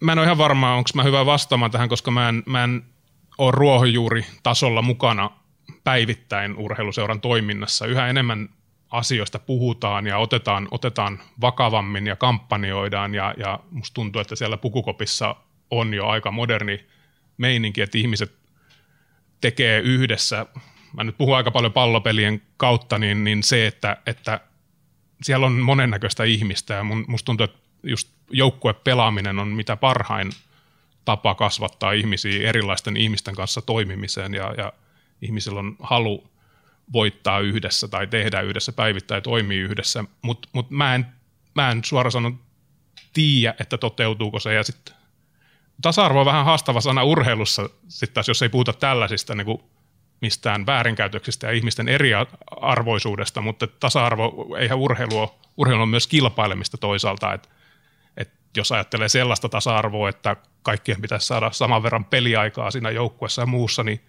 Mä 0.00 0.12
en 0.12 0.18
ole 0.18 0.26
ihan 0.26 0.38
varma, 0.38 0.74
onko 0.74 0.90
mä 0.94 1.02
hyvä 1.02 1.26
vastaamaan 1.26 1.70
tähän, 1.70 1.88
koska 1.88 2.10
mä 2.10 2.28
en, 2.28 2.42
mä 2.46 2.64
en 2.64 2.82
ole 3.38 3.50
ruohonjuuritasolla 3.50 4.82
mukana 4.82 5.30
päivittäin 5.84 6.56
urheiluseuran 6.56 7.20
toiminnassa. 7.20 7.86
Yhä 7.86 8.08
enemmän 8.08 8.48
asioista 8.90 9.38
puhutaan 9.38 10.06
ja 10.06 10.18
otetaan, 10.18 10.68
otetaan 10.70 11.18
vakavammin 11.40 12.06
ja 12.06 12.16
kampanjoidaan 12.16 13.14
ja, 13.14 13.34
ja 13.36 13.60
musta 13.70 13.94
tuntuu, 13.94 14.20
että 14.20 14.36
siellä 14.36 14.56
pukukopissa 14.56 15.36
on 15.70 15.94
jo 15.94 16.06
aika 16.06 16.30
moderni 16.30 16.86
meininki, 17.36 17.80
että 17.80 17.98
ihmiset 17.98 18.32
tekee 19.40 19.80
yhdessä, 19.80 20.46
mä 20.92 21.04
nyt 21.04 21.18
puhun 21.18 21.36
aika 21.36 21.50
paljon 21.50 21.72
pallopelien 21.72 22.42
kautta, 22.56 22.98
niin, 22.98 23.24
niin 23.24 23.42
se, 23.42 23.66
että, 23.66 23.96
että 24.06 24.40
siellä 25.22 25.46
on 25.46 25.52
monennäköistä 25.52 26.24
ihmistä 26.24 26.74
ja 26.74 26.84
mun, 26.84 27.04
musta 27.08 27.26
tuntuu, 27.26 27.44
että 27.44 27.58
just 27.82 28.08
joukkuepelaaminen 28.30 29.38
on 29.38 29.48
mitä 29.48 29.76
parhain 29.76 30.30
tapa 31.04 31.34
kasvattaa 31.34 31.92
ihmisiä 31.92 32.48
erilaisten 32.48 32.96
ihmisten 32.96 33.34
kanssa 33.34 33.62
toimimiseen 33.62 34.34
ja, 34.34 34.54
ja 34.56 34.72
ihmisillä 35.22 35.60
on 35.60 35.76
halu 35.80 36.30
voittaa 36.92 37.40
yhdessä 37.40 37.88
tai 37.88 38.06
tehdä 38.06 38.40
yhdessä, 38.40 38.72
päivittää 38.72 39.16
ja 39.16 39.20
toimii 39.20 39.58
yhdessä, 39.58 40.04
mutta 40.22 40.48
mut 40.52 40.70
mä, 40.70 40.94
en, 40.94 41.06
mä 41.54 41.70
en 41.70 41.84
suoraan 41.84 42.12
sanon 42.12 42.40
tiedä, 43.12 43.54
että 43.60 43.78
toteutuuko 43.78 44.40
se. 44.40 44.54
Ja 44.54 44.62
sitten 44.62 44.94
tasa-arvo 45.82 46.20
on 46.20 46.26
vähän 46.26 46.44
haastava 46.44 46.80
sana 46.80 47.04
urheilussa, 47.04 47.70
sitten 47.88 48.14
taas 48.14 48.28
jos 48.28 48.42
ei 48.42 48.48
puhuta 48.48 48.72
tällaisista 48.72 49.34
niin 49.34 49.44
kuin 49.44 49.62
mistään 50.20 50.66
väärinkäytöksistä 50.66 51.46
ja 51.46 51.52
ihmisten 51.52 51.88
eriarvoisuudesta, 51.88 53.40
mutta 53.40 53.66
tasa-arvo, 53.66 54.56
eihän 54.58 54.78
urheilu 54.78 55.18
ole, 55.18 55.30
urheilu 55.56 55.82
on 55.82 55.88
myös 55.88 56.06
kilpailemista 56.06 56.78
toisaalta, 56.78 57.34
että 57.34 57.48
et 58.16 58.30
jos 58.56 58.72
ajattelee 58.72 59.08
sellaista 59.08 59.48
tasa-arvoa, 59.48 60.08
että 60.08 60.36
kaikkien 60.62 61.00
pitäisi 61.00 61.26
saada 61.26 61.50
saman 61.50 61.82
verran 61.82 62.04
peliaikaa 62.04 62.70
siinä 62.70 62.90
joukkuessa 62.90 63.42
ja 63.42 63.46
muussa, 63.46 63.82
niin 63.82 64.00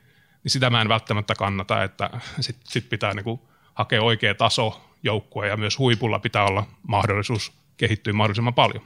niin 0.44 0.52
sitä 0.52 0.70
mä 0.70 0.82
en 0.82 0.90
välttämättä 0.90 1.36
kannata, 1.36 1.84
että 1.84 2.10
sitten 2.40 2.72
sit 2.72 2.90
pitää 2.90 3.14
niinku 3.14 3.50
hakea 3.74 4.02
oikea 4.04 4.36
taso 4.36 4.82
joukkue 5.04 5.48
ja 5.48 5.58
myös 5.58 5.80
huipulla 5.80 6.20
pitää 6.20 6.46
olla 6.46 6.64
mahdollisuus 6.88 7.52
kehittyä 7.78 8.14
mahdollisimman 8.14 8.54
paljon. 8.54 8.84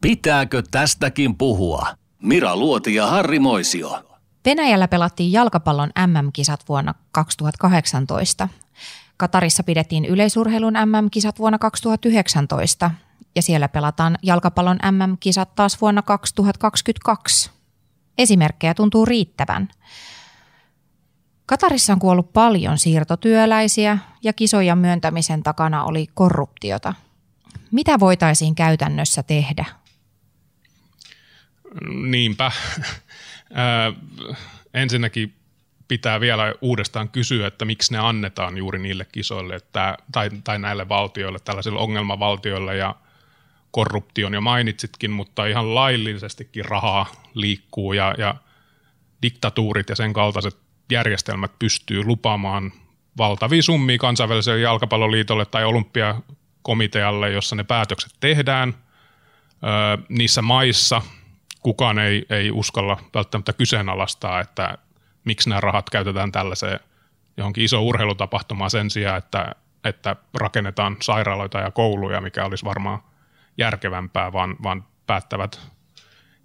Pitääkö 0.00 0.62
tästäkin 0.70 1.36
puhua? 1.36 1.86
Mira 2.22 2.56
Luoti 2.56 2.94
ja 2.94 3.06
Harri 3.06 3.38
Moisio. 3.38 4.07
Venäjällä 4.44 4.88
pelattiin 4.88 5.32
jalkapallon 5.32 5.90
MM-kisat 6.06 6.68
vuonna 6.68 6.94
2018. 7.12 8.48
Katarissa 9.16 9.62
pidettiin 9.62 10.04
yleisurheilun 10.04 10.74
MM-kisat 10.86 11.38
vuonna 11.38 11.58
2019 11.58 12.90
ja 13.34 13.42
siellä 13.42 13.68
pelataan 13.68 14.18
jalkapallon 14.22 14.78
MM-kisat 14.90 15.54
taas 15.54 15.80
vuonna 15.80 16.02
2022. 16.02 17.50
Esimerkkejä 18.18 18.74
tuntuu 18.74 19.04
riittävän. 19.04 19.68
Katarissa 21.46 21.92
on 21.92 21.98
kuollut 21.98 22.32
paljon 22.32 22.78
siirtotyöläisiä 22.78 23.98
ja 24.22 24.32
kisojen 24.32 24.78
myöntämisen 24.78 25.42
takana 25.42 25.84
oli 25.84 26.06
korruptiota. 26.14 26.94
Mitä 27.70 28.00
voitaisiin 28.00 28.54
käytännössä 28.54 29.22
tehdä? 29.22 29.64
Niinpä. 32.10 32.52
Ensinnäkin 34.74 35.34
pitää 35.88 36.20
vielä 36.20 36.54
uudestaan 36.60 37.08
kysyä, 37.08 37.46
että 37.46 37.64
miksi 37.64 37.92
ne 37.92 37.98
annetaan 37.98 38.58
juuri 38.58 38.78
niille 38.78 39.06
kisoille 39.12 39.54
että, 39.54 39.96
tai, 40.12 40.30
tai 40.44 40.58
näille 40.58 40.88
valtioille, 40.88 41.38
tällaisille 41.44 41.78
ongelmavaltioille 41.78 42.76
ja 42.76 42.94
korruption 43.70 44.34
jo 44.34 44.40
mainitsitkin, 44.40 45.10
mutta 45.10 45.46
ihan 45.46 45.74
laillisestikin 45.74 46.64
rahaa 46.64 47.06
liikkuu 47.34 47.92
ja, 47.92 48.14
ja 48.18 48.34
diktatuurit 49.22 49.88
ja 49.88 49.96
sen 49.96 50.12
kaltaiset 50.12 50.56
järjestelmät 50.92 51.58
pystyy 51.58 52.04
lupaamaan 52.04 52.72
valtavia 53.18 53.62
summia 53.62 53.98
kansainväliselle 53.98 54.60
jalkapalloliitolle 54.60 55.46
tai 55.46 55.64
olympiakomitealle, 55.64 57.30
jossa 57.30 57.56
ne 57.56 57.64
päätökset 57.64 58.12
tehdään. 58.20 58.74
Öö, 59.64 60.06
niissä 60.08 60.42
maissa 60.42 61.02
kukaan 61.68 61.98
ei, 61.98 62.26
ei 62.30 62.50
uskalla 62.50 63.00
välttämättä 63.14 63.52
kyseenalaistaa, 63.52 64.40
että 64.40 64.78
miksi 65.24 65.48
nämä 65.48 65.60
rahat 65.60 65.90
käytetään 65.90 66.32
tällaiseen 66.32 66.80
johonkin 67.36 67.64
iso 67.64 67.82
urheilutapahtumaan 67.82 68.70
sen 68.70 68.90
sijaan, 68.90 69.18
että, 69.18 69.54
että 69.84 70.16
rakennetaan 70.34 70.96
sairaaloita 71.02 71.58
ja 71.58 71.70
kouluja, 71.70 72.20
mikä 72.20 72.44
olisi 72.44 72.64
varmaan 72.64 73.02
järkevämpää, 73.58 74.32
vaan, 74.32 74.56
vaan 74.62 74.84
päättävät 75.06 75.60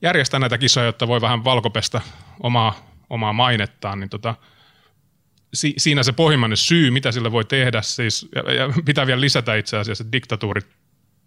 järjestää 0.01 0.39
näitä 0.39 0.58
kisoja, 0.58 0.86
jotta 0.86 1.08
voi 1.08 1.22
vähän 1.22 1.44
valkopestä 1.44 2.01
omaa, 2.39 2.75
omaa 3.10 3.34
mainettaan, 3.34 4.00
niin 4.00 4.10
tota, 4.10 4.36
si, 5.53 5.74
siinä 5.77 6.03
se 6.03 6.12
pohjimmainen 6.12 6.58
syy, 6.58 6.92
mitä 6.92 7.12
sille 7.12 7.32
voi 7.32 7.46
tehdä, 7.46 7.82
siis, 7.82 8.30
ja, 8.36 8.53
ja 8.53 8.70
pitää 8.86 9.08
vielä 9.08 9.22
lisätä 9.22 9.56
itse 9.56 9.77
asiassa, 9.77 10.01
että 10.01 10.12
diktatuurit 10.12 10.68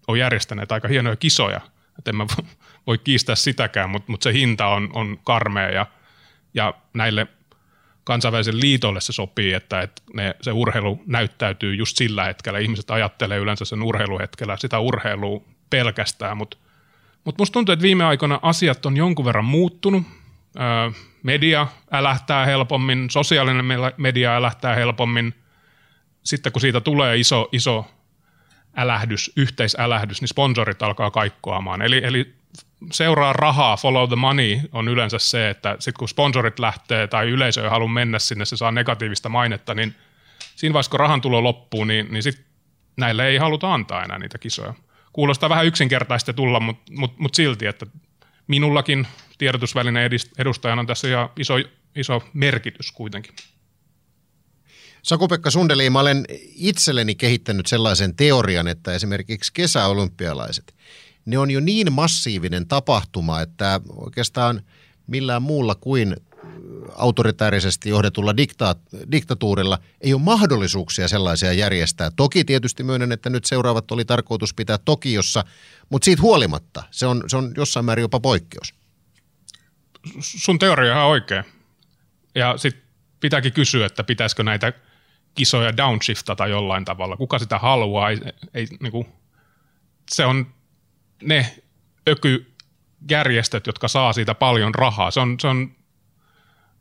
on 0.08 0.18
järjestäneet 0.18 0.72
aika 0.72 0.88
hienoja 0.88 1.16
kisoja, 1.16 1.60
että 1.98 2.10
en 2.10 2.16
mä 2.16 2.26
voi 2.86 2.98
kiistää 2.98 3.34
sitäkään, 3.34 3.90
mutta, 3.90 4.12
mutta 4.12 4.24
se 4.24 4.32
hinta 4.32 4.66
on, 4.66 4.90
on 4.92 5.18
karmea 5.24 5.70
ja, 5.70 5.86
ja 6.54 6.74
näille 6.94 7.26
kansainvälisen 8.04 8.60
liitolle 8.60 9.00
se 9.00 9.12
sopii, 9.12 9.52
että, 9.52 9.80
että 9.80 10.02
ne, 10.14 10.34
se 10.40 10.52
urheilu 10.52 11.02
näyttäytyy 11.06 11.74
just 11.74 11.96
sillä 11.96 12.24
hetkellä. 12.24 12.58
Ihmiset 12.58 12.90
ajattelee 12.90 13.38
yleensä 13.38 13.64
sen 13.64 13.82
urheiluhetkellä 13.82 14.56
sitä 14.56 14.78
urheilua 14.78 15.42
pelkästään, 15.70 16.36
mutta 16.36 16.56
mutta 17.26 17.40
musta 17.40 17.52
tuntuu, 17.52 17.72
että 17.72 17.82
viime 17.82 18.04
aikoina 18.04 18.40
asiat 18.42 18.86
on 18.86 18.96
jonkun 18.96 19.24
verran 19.24 19.44
muuttunut. 19.44 20.02
Öö, 20.60 20.90
media 21.22 21.66
älähtää 21.92 22.46
helpommin, 22.46 23.10
sosiaalinen 23.10 23.64
media 23.96 24.36
älähtää 24.36 24.74
helpommin. 24.74 25.34
Sitten 26.22 26.52
kun 26.52 26.60
siitä 26.60 26.80
tulee 26.80 27.16
iso, 27.16 27.48
iso 27.52 27.86
älähdys, 28.76 29.32
yhteisälähdys, 29.36 30.20
niin 30.20 30.28
sponsorit 30.28 30.82
alkaa 30.82 31.10
kaikkoamaan. 31.10 31.82
Eli, 31.82 32.00
eli 32.04 32.34
seuraa 32.92 33.32
rahaa, 33.32 33.76
follow 33.76 34.08
the 34.08 34.16
money 34.16 34.60
on 34.72 34.88
yleensä 34.88 35.18
se, 35.18 35.50
että 35.50 35.76
sitten 35.78 35.98
kun 35.98 36.08
sponsorit 36.08 36.58
lähtee 36.58 37.06
tai 37.06 37.28
yleisö 37.28 37.62
ei 37.62 37.70
halua 37.70 37.88
mennä 37.88 38.18
sinne, 38.18 38.44
se 38.44 38.56
saa 38.56 38.72
negatiivista 38.72 39.28
mainetta, 39.28 39.74
niin 39.74 39.94
siinä 40.56 40.72
vaiheessa 40.72 40.90
kun 40.90 41.00
rahan 41.00 41.20
tulo 41.20 41.42
loppuu, 41.42 41.84
niin, 41.84 42.06
niin 42.10 42.22
sitten 42.22 42.44
näille 42.96 43.28
ei 43.28 43.36
haluta 43.36 43.74
antaa 43.74 44.04
enää 44.04 44.18
niitä 44.18 44.38
kisoja. 44.38 44.74
Kuulostaa 45.12 45.48
vähän 45.48 45.66
yksinkertaista 45.66 46.32
tulla, 46.32 46.60
mutta 46.60 46.92
mut, 46.92 47.18
mut 47.18 47.34
silti, 47.34 47.66
että 47.66 47.86
minullakin 48.46 49.06
tiedotusvälineen 49.38 50.10
edustajana 50.38 50.80
on 50.80 50.86
tässä 50.86 51.08
ihan 51.08 51.28
iso, 51.36 51.54
iso 51.96 52.22
merkitys 52.32 52.92
kuitenkin. 52.92 53.34
Saku-Pekka 55.06 55.50
Sundeli, 55.50 55.90
mä 55.90 56.00
olen 56.00 56.24
itselleni 56.54 57.14
kehittänyt 57.14 57.66
sellaisen 57.66 58.16
teorian, 58.16 58.68
että 58.68 58.92
esimerkiksi 58.92 59.52
kesäolympialaiset, 59.52 60.74
ne 61.24 61.38
on 61.38 61.50
jo 61.50 61.60
niin 61.60 61.92
massiivinen 61.92 62.66
tapahtuma, 62.68 63.40
että 63.40 63.80
oikeastaan 63.96 64.62
millään 65.06 65.42
muulla 65.42 65.74
kuin 65.74 66.16
autoritäärisesti 66.94 67.88
johdetulla 67.88 68.32
dikta- 68.32 68.76
diktatuurilla 69.12 69.78
ei 70.00 70.14
ole 70.14 70.22
mahdollisuuksia 70.22 71.08
sellaisia 71.08 71.52
järjestää. 71.52 72.10
Toki 72.16 72.44
tietysti 72.44 72.82
myönnän, 72.82 73.12
että 73.12 73.30
nyt 73.30 73.44
seuraavat 73.44 73.90
oli 73.90 74.04
tarkoitus 74.04 74.54
pitää 74.54 74.78
Tokiossa, 74.78 75.44
mutta 75.88 76.04
siitä 76.04 76.22
huolimatta 76.22 76.82
se 76.90 77.06
on, 77.06 77.22
se 77.26 77.36
on 77.36 77.52
jossain 77.56 77.84
määrin 77.86 78.02
jopa 78.02 78.20
poikkeus. 78.20 78.74
Sun 80.20 80.58
teoria 80.58 81.02
on 81.02 81.10
oikein. 81.10 81.44
Ja 82.34 82.56
sitten 82.56 82.82
pitääkin 83.20 83.52
kysyä, 83.52 83.86
että 83.86 84.04
pitäisikö 84.04 84.42
näitä 84.42 84.72
kisoja 85.36 85.76
downshiftata 85.76 86.46
jollain 86.46 86.84
tavalla. 86.84 87.16
Kuka 87.16 87.38
sitä 87.38 87.58
haluaa? 87.58 88.10
Ei, 88.10 88.20
ei, 88.54 88.66
niin 88.80 88.92
kuin, 88.92 89.06
se 90.10 90.24
on 90.24 90.46
ne 91.22 91.56
ökyjärjestöt, 92.08 93.66
jotka 93.66 93.88
saa 93.88 94.12
siitä 94.12 94.34
paljon 94.34 94.74
rahaa. 94.74 95.10
Se 95.10 95.20
on, 95.20 95.40
se 95.40 95.46
on 95.46 95.76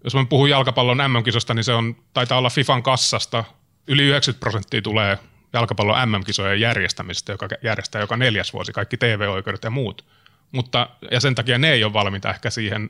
jos 0.03 0.15
mä 0.15 0.25
puhun 0.25 0.49
jalkapallon 0.49 0.97
MM-kisosta, 0.97 1.53
niin 1.53 1.63
se 1.63 1.73
on, 1.73 1.95
taitaa 2.13 2.37
olla 2.37 2.49
FIFAn 2.49 2.83
kassasta 2.83 3.43
yli 3.87 4.03
90 4.03 4.39
prosenttia 4.39 4.81
tulee 4.81 5.17
jalkapallon 5.53 6.09
MM-kisojen 6.09 6.59
järjestämisestä, 6.59 7.31
joka 7.31 7.47
järjestää 7.63 8.01
joka 8.01 8.17
neljäs 8.17 8.53
vuosi, 8.53 8.73
kaikki 8.73 8.97
TV-oikeudet 8.97 9.63
ja 9.63 9.69
muut. 9.69 10.05
Mutta, 10.51 10.89
ja 11.11 11.19
sen 11.19 11.35
takia 11.35 11.57
ne 11.57 11.71
ei 11.71 11.83
ole 11.83 11.93
valmiita 11.93 12.29
ehkä 12.29 12.49
siihen 12.49 12.89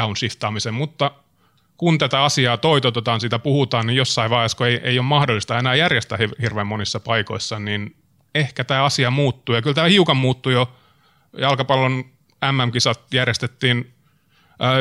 downshiftaamiseen, 0.00 0.74
mutta 0.74 1.10
kun 1.82 1.98
tätä 1.98 2.24
asiaa 2.24 2.56
toitotetaan, 2.56 3.20
siitä 3.20 3.38
puhutaan, 3.38 3.86
niin 3.86 3.96
jossain 3.96 4.30
vaiheessa, 4.30 4.58
kun 4.58 4.66
ei, 4.66 4.80
ei 4.82 4.98
ole 4.98 5.06
mahdollista 5.06 5.58
enää 5.58 5.74
järjestää 5.74 6.18
hirveän 6.42 6.66
monissa 6.66 7.00
paikoissa, 7.00 7.58
niin 7.58 7.96
ehkä 8.34 8.64
tämä 8.64 8.84
asia 8.84 9.10
muuttuu. 9.10 9.54
Ja 9.54 9.62
kyllä 9.62 9.74
tämä 9.74 9.86
hiukan 9.86 10.16
muuttui 10.16 10.52
jo. 10.52 10.72
Jalkapallon 11.38 12.04
MM-kisat 12.52 13.14
järjestettiin 13.14 13.94
ää, 14.58 14.72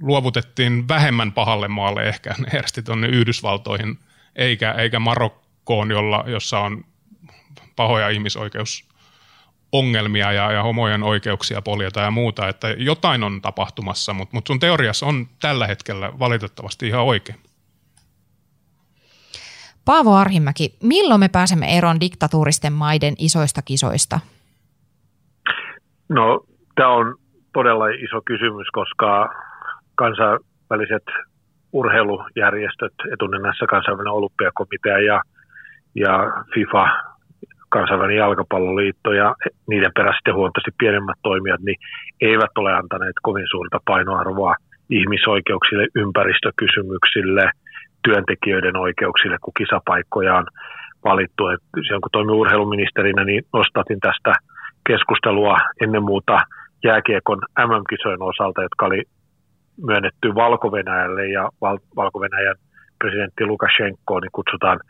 luovutettiin 0.00 0.88
vähemmän 0.88 1.32
pahalle 1.32 1.68
maalle 1.68 2.02
ehkä, 2.02 2.34
ne 2.38 2.48
järjesti 2.52 2.82
tuonne 2.82 3.08
Yhdysvaltoihin, 3.08 3.98
eikä, 4.36 4.72
eikä 4.72 4.98
Marokkoon, 4.98 5.90
jolla, 5.90 6.24
jossa 6.26 6.58
on 6.60 6.84
pahoja 7.76 8.08
ihmisoikeusongelmia 9.74 10.32
ja, 10.32 10.52
ja 10.52 10.62
homojen 10.62 11.02
oikeuksia 11.02 11.62
poljeta 11.62 12.00
ja 12.00 12.10
muuta, 12.10 12.48
että 12.48 12.68
jotain 12.68 13.24
on 13.24 13.42
tapahtumassa, 13.42 14.12
mutta, 14.12 14.36
mutta 14.36 14.48
sun 14.48 14.60
teoriassa 14.60 15.06
on 15.06 15.26
tällä 15.40 15.66
hetkellä 15.66 16.12
valitettavasti 16.18 16.88
ihan 16.88 17.02
oikein. 17.04 17.38
Paavo 19.84 20.14
Arhimäki, 20.14 20.76
milloin 20.82 21.20
me 21.20 21.28
pääsemme 21.28 21.78
eroon 21.78 22.00
diktatuuristen 22.00 22.72
maiden 22.72 23.14
isoista 23.18 23.62
kisoista? 23.62 24.20
No, 26.08 26.40
tämä 26.74 26.88
on 26.88 27.16
todella 27.52 27.88
iso 27.88 28.20
kysymys, 28.24 28.68
koska 28.72 29.28
kansainväliset 29.94 31.04
urheilujärjestöt, 31.72 32.92
etunenässä 33.12 33.66
kansainvälinen 33.66 34.12
olympiakomitea 34.12 34.98
ja, 34.98 35.22
ja 35.94 36.12
FIFA, 36.54 37.13
kansainvälinen 37.76 38.22
jalkapalloliitto 38.24 39.12
ja 39.12 39.34
niiden 39.70 39.92
perässä 39.96 40.18
sitten 40.18 40.34
huomattavasti 40.34 40.74
pienemmät 40.78 41.18
toimijat, 41.22 41.60
niin 41.60 41.78
eivät 42.20 42.54
ole 42.58 42.72
antaneet 42.72 43.18
kovin 43.22 43.48
suurta 43.50 43.78
painoarvoa 43.90 44.54
ihmisoikeuksille, 44.90 45.86
ympäristökysymyksille, 45.94 47.44
työntekijöiden 48.04 48.76
oikeuksille, 48.76 49.36
kun 49.42 49.58
kisapaikkoja 49.60 50.36
on 50.40 50.46
valittu. 51.04 51.48
Et 51.48 51.60
silloin 51.84 52.04
kun 52.04 52.10
toimin 52.12 52.40
urheiluministerinä, 52.42 53.24
niin 53.24 53.42
nostatin 53.52 54.00
tästä 54.00 54.32
keskustelua 54.88 55.56
ennen 55.82 56.02
muuta 56.02 56.36
jääkiekon 56.84 57.40
MM-kisojen 57.68 58.22
osalta, 58.22 58.62
jotka 58.62 58.86
oli 58.86 59.02
myönnetty 59.86 60.34
valko 60.34 60.66
ja 61.32 61.48
Val- 61.60 61.86
valko 61.96 62.18
presidentti 62.98 63.46
Lukashenko 63.46 64.20
niin 64.20 64.36
kutsutaan 64.38 64.80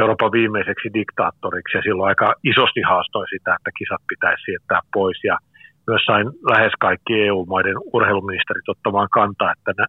Euroopan 0.00 0.32
viimeiseksi 0.32 0.88
diktaattoriksi 0.94 1.76
ja 1.78 1.82
silloin 1.82 2.08
aika 2.08 2.34
isosti 2.44 2.82
haastoi 2.90 3.26
sitä, 3.28 3.50
että 3.54 3.70
kisat 3.78 4.02
pitäisi 4.08 4.44
siirtää 4.44 4.80
pois 4.94 5.18
ja 5.24 5.36
myös 5.86 6.02
sain 6.06 6.26
lähes 6.52 6.72
kaikki 6.80 7.14
EU-maiden 7.26 7.78
urheiluministerit 7.92 8.68
ottamaan 8.68 9.08
kantaa, 9.18 9.52
että, 9.52 9.72
ne, 9.78 9.86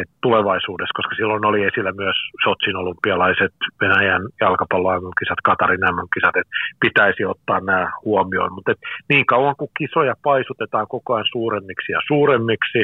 että 0.00 0.14
tulevaisuudessa, 0.22 0.98
koska 0.98 1.14
silloin 1.14 1.44
oli 1.44 1.64
esillä 1.64 1.92
myös 1.92 2.16
Sotsin 2.44 2.76
olympialaiset, 2.76 3.54
Venäjän 3.80 4.22
jalkapallon 4.40 5.12
kisat 5.18 5.40
Katarin 5.44 5.86
MM-kisat, 5.92 6.36
että 6.36 6.54
pitäisi 6.80 7.24
ottaa 7.24 7.60
nämä 7.60 7.92
huomioon. 8.04 8.52
Mutta 8.52 8.72
niin 9.08 9.26
kauan 9.26 9.56
kuin 9.58 9.70
kisoja 9.78 10.14
paisutetaan 10.22 10.86
koko 10.88 11.14
ajan 11.14 11.32
suuremmiksi 11.32 11.92
ja 11.92 12.00
suuremmiksi, 12.06 12.82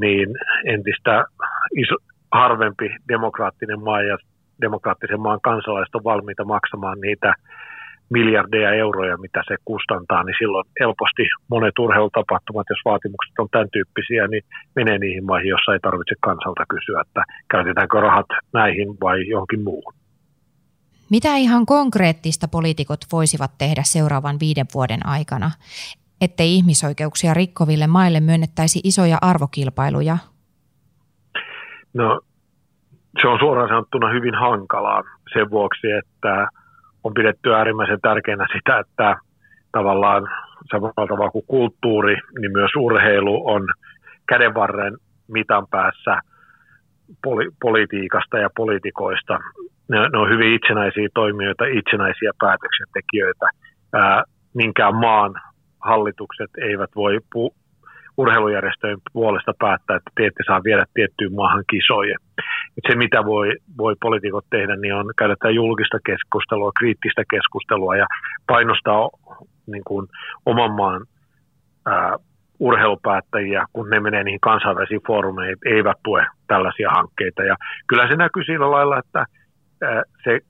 niin 0.00 0.28
entistä 0.64 1.24
iso, 1.76 1.96
harvempi 2.32 2.96
demokraattinen 3.08 3.80
maa 3.80 4.02
ja 4.02 4.18
demokraattisen 4.66 5.20
maan 5.20 5.40
kansalaiset 5.40 5.94
on 5.94 6.04
valmiita 6.04 6.44
maksamaan 6.44 7.00
niitä 7.00 7.34
miljardeja 8.10 8.70
euroja, 8.74 9.16
mitä 9.16 9.40
se 9.48 9.56
kustantaa, 9.64 10.24
niin 10.24 10.36
silloin 10.38 10.66
helposti 10.80 11.24
monet 11.50 11.78
urheilutapahtumat, 11.78 12.66
jos 12.70 12.82
vaatimukset 12.84 13.38
on 13.38 13.48
tämän 13.50 13.68
tyyppisiä, 13.72 14.26
niin 14.26 14.42
menee 14.76 14.98
niihin 14.98 15.24
maihin, 15.24 15.48
jossa 15.48 15.72
ei 15.72 15.80
tarvitse 15.80 16.14
kansalta 16.20 16.64
kysyä, 16.74 17.00
että 17.06 17.22
käytetäänkö 17.50 18.00
rahat 18.00 18.30
näihin 18.52 18.88
vai 19.04 19.28
johonkin 19.28 19.64
muuhun. 19.64 19.94
Mitä 21.10 21.36
ihan 21.36 21.66
konkreettista 21.66 22.48
poliitikot 22.48 23.00
voisivat 23.12 23.50
tehdä 23.58 23.82
seuraavan 23.84 24.36
viiden 24.40 24.66
vuoden 24.74 25.06
aikana, 25.06 25.50
ettei 26.20 26.54
ihmisoikeuksia 26.54 27.34
rikkoville 27.34 27.86
maille 27.86 28.20
myönnettäisi 28.20 28.80
isoja 28.84 29.18
arvokilpailuja? 29.20 30.18
No, 31.94 32.20
se 33.20 33.28
on 33.28 33.38
suoraan 33.38 33.68
sanottuna 33.68 34.08
hyvin 34.08 34.34
hankalaa 34.34 35.02
sen 35.32 35.50
vuoksi, 35.50 35.90
että 35.90 36.48
on 37.04 37.14
pidetty 37.14 37.54
äärimmäisen 37.54 38.00
tärkeänä 38.02 38.46
sitä, 38.52 38.78
että 38.78 39.16
tavallaan 39.72 40.28
samalla 40.70 41.06
tavalla 41.08 41.30
kuin 41.30 41.46
kulttuuri, 41.46 42.16
niin 42.38 42.52
myös 42.52 42.70
urheilu 42.76 43.48
on 43.50 43.62
kädenvarren 44.28 44.96
mitan 45.28 45.66
päässä 45.70 46.20
poli- 47.26 47.54
politiikasta 47.62 48.38
ja 48.38 48.50
poliitikoista. 48.56 49.38
Ne, 49.88 49.98
ne 49.98 50.18
on 50.18 50.30
hyvin 50.30 50.54
itsenäisiä 50.54 51.08
toimijoita, 51.14 51.64
itsenäisiä 51.64 52.30
päätöksentekijöitä. 52.40 53.46
Ää, 53.92 54.24
minkään 54.54 54.94
maan 54.94 55.34
hallitukset 55.80 56.50
eivät 56.58 56.90
voi 56.96 57.18
pu- 57.36 57.54
urheilujärjestöjen 58.16 58.98
puolesta 59.12 59.52
päättää, 59.58 59.96
että 59.96 60.10
te 60.14 60.26
ette 60.26 60.42
saa 60.46 60.64
viedä 60.64 60.84
tiettyyn 60.94 61.34
maahan 61.34 61.64
kisoja. 61.70 62.16
Et 62.78 62.84
se, 62.90 62.96
mitä 62.96 63.24
voi, 63.24 63.56
voi 63.78 63.94
poliitikot 64.00 64.44
tehdä, 64.50 64.76
niin 64.76 64.94
on 64.94 65.12
käydä 65.18 65.36
tätä 65.36 65.50
julkista 65.50 65.98
keskustelua, 66.06 66.72
kriittistä 66.78 67.22
keskustelua 67.30 67.96
ja 67.96 68.06
painostaa 68.46 69.08
niin 69.66 69.82
kuin, 69.86 70.08
oman 70.46 70.72
maan 70.72 71.06
ää, 71.86 72.16
urheilupäättäjiä, 72.58 73.66
kun 73.72 73.90
ne 73.90 74.00
menee 74.00 74.24
niihin 74.24 74.40
kansainvälisiin 74.40 75.00
foorumeihin, 75.06 75.56
eivät 75.66 75.96
tue 76.04 76.26
tällaisia 76.46 76.90
hankkeita. 76.90 77.42
Ja 77.42 77.56
kyllä 77.86 78.08
se 78.08 78.16
näkyy 78.16 78.44
sillä 78.44 78.70
lailla, 78.70 78.98
että 78.98 79.26
ää, 79.82 80.02
se, 80.24 80.40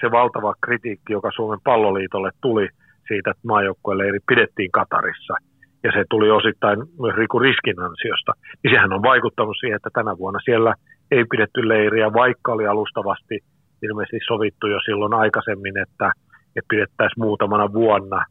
se 0.00 0.10
valtava 0.10 0.54
kritiikki, 0.64 1.12
joka 1.12 1.30
Suomen 1.36 1.58
palloliitolle 1.64 2.30
tuli 2.40 2.68
siitä, 3.08 3.30
että 3.30 3.46
maajoukkueelle 3.46 4.04
pidettiin 4.26 4.70
Katarissa– 4.70 5.34
ja 5.82 5.92
se 5.92 6.04
tuli 6.10 6.30
osittain 6.30 6.78
myös 6.78 7.16
Riku 7.16 7.38
Riskin 7.38 7.80
ansiosta, 7.80 8.32
niin 8.62 8.74
sehän 8.74 8.92
on 8.92 9.02
vaikuttanut 9.02 9.56
siihen, 9.60 9.76
että 9.76 9.90
tänä 9.92 10.18
vuonna 10.18 10.40
siellä 10.44 10.74
ei 11.10 11.24
pidetty 11.30 11.68
leiriä, 11.68 12.12
vaikka 12.12 12.52
oli 12.52 12.66
alustavasti 12.66 13.38
ilmeisesti 13.82 14.18
sovittu 14.26 14.66
jo 14.66 14.80
silloin 14.80 15.14
aikaisemmin, 15.14 15.78
että, 15.78 16.12
että 16.56 16.68
pidettäisiin 16.70 17.24
muutamana 17.24 17.72
vuonna. 17.72 18.24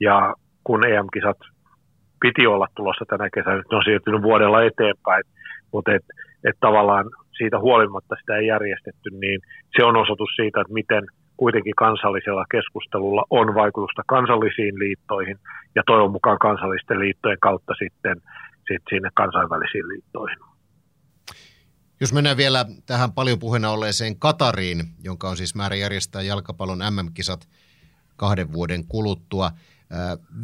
Ja 0.00 0.34
kun 0.64 0.86
EM-kisat 0.86 1.38
piti 2.20 2.46
olla 2.46 2.66
tulossa 2.76 3.04
tänä 3.08 3.30
kesänä, 3.34 3.56
nyt 3.56 3.66
ne 3.70 3.76
on 3.76 3.84
siirtynyt 3.84 4.22
vuodella 4.22 4.62
eteenpäin, 4.62 5.24
mutta 5.72 5.92
et, 5.92 6.04
et 6.44 6.56
tavallaan 6.60 7.10
siitä 7.38 7.58
huolimatta 7.58 8.14
sitä 8.20 8.36
ei 8.36 8.46
järjestetty, 8.46 9.10
niin 9.10 9.40
se 9.76 9.84
on 9.84 9.96
osoitus 9.96 10.30
siitä, 10.36 10.60
että 10.60 10.72
miten– 10.72 11.04
kuitenkin 11.42 11.74
kansallisella 11.76 12.44
keskustelulla 12.50 13.24
on 13.30 13.54
vaikutusta 13.54 14.02
kansallisiin 14.06 14.78
liittoihin 14.78 15.38
ja 15.74 15.82
toivon 15.86 16.12
mukaan 16.12 16.38
kansallisten 16.38 16.98
liittojen 16.98 17.38
kautta 17.40 17.74
sitten, 17.78 18.16
sitten 18.56 18.90
sinne 18.90 19.08
kansainvälisiin 19.14 19.88
liittoihin. 19.88 20.38
Jos 22.02 22.12
mennään 22.12 22.36
vielä 22.36 22.66
tähän 22.86 23.12
paljon 23.12 23.38
puheena 23.38 23.70
olleeseen 23.70 24.18
Katariin, 24.18 24.94
jonka 25.02 25.28
on 25.28 25.36
siis 25.36 25.54
määrä 25.54 25.76
järjestää 25.76 26.22
jalkapallon 26.22 26.78
MM-kisat 26.78 27.48
kahden 28.16 28.52
vuoden 28.52 28.86
kuluttua. 28.86 29.52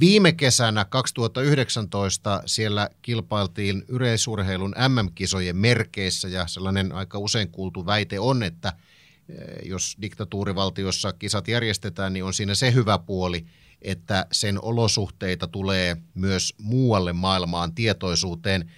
Viime 0.01 0.33
kesänä 0.33 0.85
2019 0.85 2.43
siellä 2.47 2.91
kilpailtiin 3.03 3.85
yleisurheilun 3.89 4.75
MM-kisojen 4.89 5.57
merkeissä 5.57 6.29
ja 6.29 6.47
sellainen 6.47 6.93
aika 6.93 7.19
usein 7.19 7.49
kuultu 7.49 7.87
väite 7.87 8.21
on, 8.21 8.43
että– 8.43 8.73
jos 9.65 9.97
diktatuurivaltiossa 10.03 11.13
kisat 11.13 11.49
järjestetään, 11.49 12.13
niin 12.13 12.25
on 12.25 12.35
siinä 12.35 12.55
se 12.55 12.75
hyvä 12.75 12.99
puoli, 12.99 13.47
että 13.83 14.27
sen 14.33 14.65
olosuhteita 14.65 15.47
tulee 15.47 15.97
myös 16.15 16.55
muualle 16.63 17.13
maailmaan 17.13 17.75
tietoisuuteen. 17.75 18.71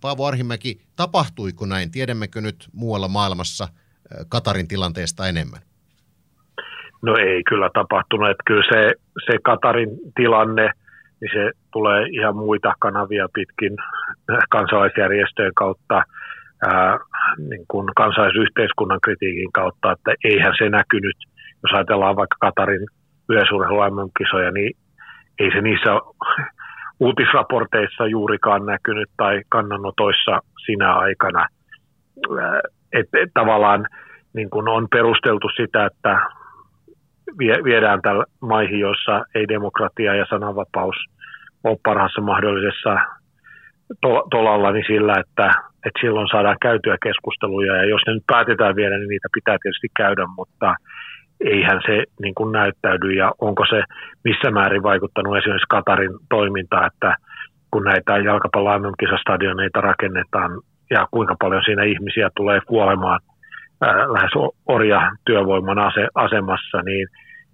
Paavo 0.00 0.26
Arhimäki, 0.26 0.80
tapahtuiko 0.96 1.66
näin? 1.66 1.90
Tiedämmekö 1.90 2.40
nyt 2.40 2.68
muualla 2.72 3.08
maailmassa 3.08 3.64
eh, 3.64 4.26
Katarin 4.28 4.68
tilanteesta 4.68 5.28
enemmän? 5.28 5.60
No 7.02 7.16
ei 7.16 7.42
kyllä 7.48 7.70
tapahtunut. 7.74 8.30
Että 8.30 8.42
kyllä 8.46 8.64
se, 8.72 8.94
se 9.26 9.38
Katarin 9.42 9.88
tilanne, 10.14 10.70
niin 11.20 11.30
se 11.34 11.50
tulee 11.72 12.06
ihan 12.06 12.36
muita 12.36 12.74
kanavia 12.78 13.28
pitkin 13.34 13.72
kansalaisjärjestöjen 14.54 15.54
kautta– 15.54 16.02
ää, 16.62 16.98
niin 17.38 17.64
kuin 17.68 17.88
kansalaisyhteiskunnan 17.96 19.00
kritiikin 19.00 19.52
kautta, 19.52 19.92
että 19.92 20.14
eihän 20.24 20.54
se 20.58 20.68
näkynyt, 20.68 21.16
jos 21.62 21.72
ajatellaan 21.74 22.16
vaikka 22.16 22.36
Katarin 22.40 22.86
yleisurheilu 23.28 24.10
kisoja 24.18 24.50
niin 24.50 24.76
ei 25.38 25.50
se 25.50 25.60
niissä 25.60 25.90
uutisraporteissa 27.00 28.06
juurikaan 28.06 28.66
näkynyt 28.66 29.10
tai 29.16 29.42
kannanotoissa 29.48 30.40
sinä 30.66 30.94
aikana. 30.94 31.46
Että 32.92 33.18
et, 33.18 33.30
tavallaan 33.34 33.86
niin 34.32 34.50
kuin 34.50 34.68
on 34.68 34.88
perusteltu 34.90 35.48
sitä, 35.56 35.86
että 35.86 36.20
viedään 37.38 38.02
tällä 38.02 38.24
maihin, 38.40 38.80
joissa 38.80 39.24
ei 39.34 39.48
demokratia 39.48 40.14
ja 40.14 40.26
sananvapaus 40.30 40.96
ole 41.64 41.78
parhaassa 41.84 42.20
mahdollisessa 42.20 42.96
tolalla, 44.30 44.72
niin 44.72 44.84
sillä, 44.86 45.14
että 45.20 45.52
että 45.86 46.00
silloin 46.00 46.28
saadaan 46.28 46.56
käytyä 46.62 46.96
keskusteluja 47.02 47.76
ja 47.76 47.84
jos 47.84 48.02
ne 48.06 48.12
nyt 48.14 48.26
päätetään 48.26 48.76
vielä, 48.76 48.98
niin 48.98 49.08
niitä 49.08 49.28
pitää 49.34 49.56
tietysti 49.62 49.88
käydä, 49.96 50.26
mutta 50.36 50.74
eihän 51.40 51.80
se 51.86 52.04
niin 52.20 52.34
kuin 52.34 52.52
näyttäydy 52.52 53.12
ja 53.12 53.32
onko 53.40 53.64
se 53.70 53.82
missä 54.24 54.50
määrin 54.50 54.82
vaikuttanut 54.82 55.36
esimerkiksi 55.36 55.66
Katarin 55.68 56.12
toimintaa, 56.30 56.86
että 56.86 57.16
kun 57.70 57.84
näitä 57.84 58.18
jalkapallon 58.18 58.94
kisastadioneita 59.00 59.80
rakennetaan 59.80 60.50
ja 60.90 61.08
kuinka 61.10 61.36
paljon 61.40 61.62
siinä 61.64 61.84
ihmisiä 61.84 62.30
tulee 62.36 62.60
kuolemaan 62.66 63.20
ää, 63.80 64.12
lähes 64.12 64.32
orja 64.66 65.12
työvoiman 65.26 65.78
ase, 65.78 66.08
asemassa, 66.14 66.82
niin 66.84 67.08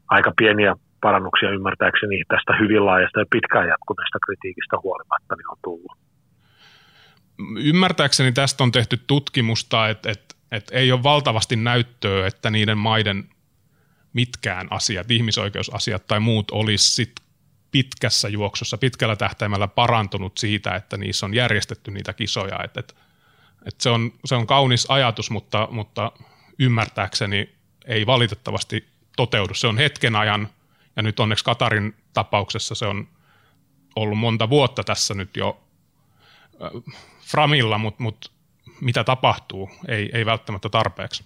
aika 0.08 0.32
pieniä 0.36 0.74
parannuksia 1.00 1.50
ymmärtääkseni 1.50 2.22
tästä 2.28 2.52
hyvin 2.60 2.86
laajasta 2.86 3.20
ja 3.20 3.26
pitkään 3.30 3.68
jatkuneesta 3.68 4.18
kritiikistä 4.26 4.76
huolimatta 4.82 5.34
niin 5.36 5.50
on 5.50 5.56
tullut. 5.64 5.92
Ymmärtääkseni 7.64 8.32
tästä 8.32 8.64
on 8.64 8.72
tehty 8.72 8.96
tutkimusta, 9.06 9.88
että, 9.88 10.10
että, 10.10 10.34
että 10.52 10.76
ei 10.76 10.92
ole 10.92 11.02
valtavasti 11.02 11.56
näyttöä, 11.56 12.26
että 12.26 12.50
niiden 12.50 12.78
maiden 12.78 13.24
mitkään 14.12 14.68
asiat, 14.70 15.10
ihmisoikeusasiat 15.10 16.06
tai 16.06 16.20
muut 16.20 16.50
olisi 16.50 16.94
sit 16.94 17.12
pitkässä 17.70 18.28
juoksussa, 18.28 18.78
pitkällä 18.78 19.16
tähtäimellä 19.16 19.68
parantunut 19.68 20.38
siitä, 20.38 20.74
että 20.74 20.96
niissä 20.96 21.26
on 21.26 21.34
järjestetty 21.34 21.90
niitä 21.90 22.12
kisoja. 22.12 22.64
Että, 22.64 22.80
että, 22.80 22.94
että 23.66 23.82
se, 23.82 23.90
on, 23.90 24.12
se 24.24 24.34
on 24.34 24.46
kaunis 24.46 24.86
ajatus, 24.88 25.30
mutta, 25.30 25.68
mutta 25.70 26.12
ymmärtääkseni 26.58 27.54
ei 27.86 28.06
valitettavasti 28.06 28.88
toteudu. 29.16 29.54
Se 29.54 29.66
on 29.66 29.78
hetken 29.78 30.16
ajan, 30.16 30.48
ja 30.96 31.02
nyt 31.02 31.20
onneksi 31.20 31.44
Katarin 31.44 31.94
tapauksessa 32.12 32.74
se 32.74 32.86
on 32.86 33.08
ollut 33.96 34.18
monta 34.18 34.50
vuotta 34.50 34.84
tässä 34.84 35.14
nyt 35.14 35.36
jo 35.36 35.60
framilla, 37.20 37.78
mutta 37.78 38.02
mut 38.02 38.32
mitä 38.80 39.04
tapahtuu, 39.04 39.70
ei, 39.88 40.10
ei 40.12 40.26
välttämättä 40.26 40.68
tarpeeksi. 40.68 41.24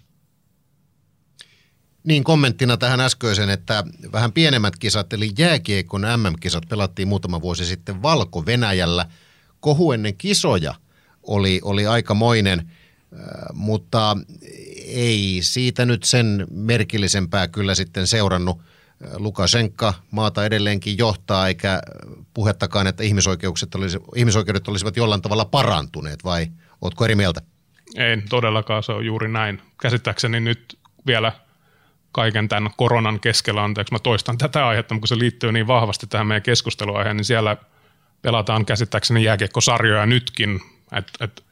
Niin 2.06 2.24
kommenttina 2.24 2.76
tähän 2.76 3.00
äskeiseen, 3.00 3.50
että 3.50 3.84
vähän 4.12 4.32
pienemmät 4.32 4.76
kisat, 4.76 5.12
eli 5.12 5.30
jääkiekon 5.38 6.02
MM-kisat 6.02 6.68
pelattiin 6.68 7.08
muutama 7.08 7.40
vuosi 7.40 7.66
sitten 7.66 8.02
Valko-Venäjällä. 8.02 9.06
Kohu 9.60 9.92
ennen 9.92 10.16
kisoja 10.16 10.74
oli, 11.22 11.60
oli 11.64 11.86
aikamoinen, 11.86 12.58
äh, 12.58 12.66
mutta 13.52 14.16
ei 14.86 15.38
siitä 15.42 15.86
nyt 15.86 16.04
sen 16.04 16.46
merkillisempää 16.50 17.48
kyllä 17.48 17.74
sitten 17.74 18.06
seurannut– 18.06 18.60
Lukashenka 19.16 19.94
maata 20.10 20.44
edelleenkin 20.44 20.98
johtaa, 20.98 21.48
eikä 21.48 21.82
puhettakaan, 22.34 22.86
että 22.86 23.02
ihmisoikeudet, 23.02 23.74
olisi, 23.74 23.98
ihmisoikeudet 24.16 24.68
olisivat 24.68 24.96
jollain 24.96 25.22
tavalla 25.22 25.44
parantuneet, 25.44 26.24
vai 26.24 26.46
oletko 26.82 27.04
eri 27.04 27.14
mieltä? 27.14 27.40
Ei 27.96 28.22
todellakaan, 28.28 28.82
se 28.82 28.92
on 28.92 29.06
juuri 29.06 29.28
näin. 29.28 29.62
Käsittääkseni 29.82 30.40
nyt 30.40 30.78
vielä 31.06 31.32
kaiken 32.16 32.48
tämän 32.48 32.70
koronan 32.76 33.20
keskellä, 33.20 33.64
anteeksi 33.64 33.94
mä 33.94 33.98
toistan 33.98 34.38
tätä 34.38 34.68
aihetta, 34.68 34.94
mutta 34.94 35.02
kun 35.02 35.08
se 35.08 35.18
liittyy 35.18 35.52
niin 35.52 35.66
vahvasti 35.66 36.06
tähän 36.06 36.26
meidän 36.26 36.42
keskusteluaiheen, 36.42 37.16
niin 37.16 37.24
siellä 37.24 37.56
pelataan 38.22 38.66
käsittääkseni 38.66 39.24
jääkiekkosarjoja 39.24 40.06
nytkin, 40.06 40.60
että 40.92 41.24
et 41.24 41.44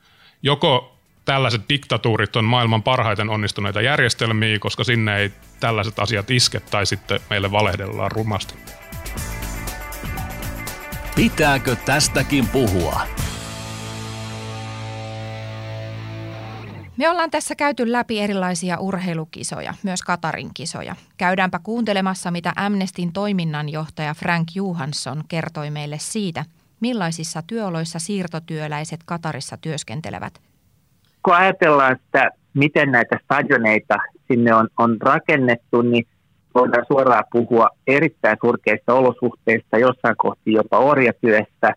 joko 0.42 0.98
tällaiset 1.24 1.62
diktatuurit 1.68 2.36
on 2.36 2.44
maailman 2.44 2.82
parhaiten 2.82 3.30
onnistuneita 3.30 3.80
järjestelmiä, 3.80 4.58
koska 4.58 4.84
sinne 4.84 5.16
ei 5.16 5.32
tällaiset 5.60 5.98
asiat 5.98 6.30
iske 6.30 6.60
tai 6.60 6.86
sitten 6.86 7.20
meille 7.30 7.50
valehdellaan 7.50 8.10
rumasti. 8.10 8.54
Pitääkö 11.16 11.76
tästäkin 11.76 12.48
puhua? 12.48 13.00
Me 16.96 17.10
ollaan 17.10 17.30
tässä 17.30 17.54
käyty 17.54 17.92
läpi 17.92 18.20
erilaisia 18.20 18.78
urheilukisoja, 18.78 19.74
myös 19.82 20.02
Katarin 20.02 20.50
kisoja. 20.54 20.96
Käydäänpä 21.16 21.60
kuuntelemassa, 21.62 22.30
mitä 22.30 22.52
Amnestin 22.56 23.12
toiminnanjohtaja 23.12 24.14
Frank 24.14 24.48
Johansson 24.54 25.22
kertoi 25.28 25.70
meille 25.70 25.96
siitä, 25.98 26.44
millaisissa 26.80 27.42
työoloissa 27.46 27.98
siirtotyöläiset 27.98 29.00
Katarissa 29.06 29.56
työskentelevät. 29.56 30.40
Kun 31.22 31.34
ajatellaan 31.34 31.96
sitä, 32.04 32.30
miten 32.54 32.92
näitä 32.92 33.18
stadioneita 33.24 33.94
sinne 34.32 34.54
on, 34.54 34.68
on 34.78 34.96
rakennettu, 35.00 35.82
niin 35.82 36.06
voidaan 36.54 36.84
suoraan 36.88 37.24
puhua 37.32 37.68
erittäin 37.86 38.38
surkeista 38.44 38.94
olosuhteista, 38.94 39.78
jossain 39.78 40.16
kohti 40.16 40.52
jopa 40.52 40.78
orjatyöstä. 40.78 41.74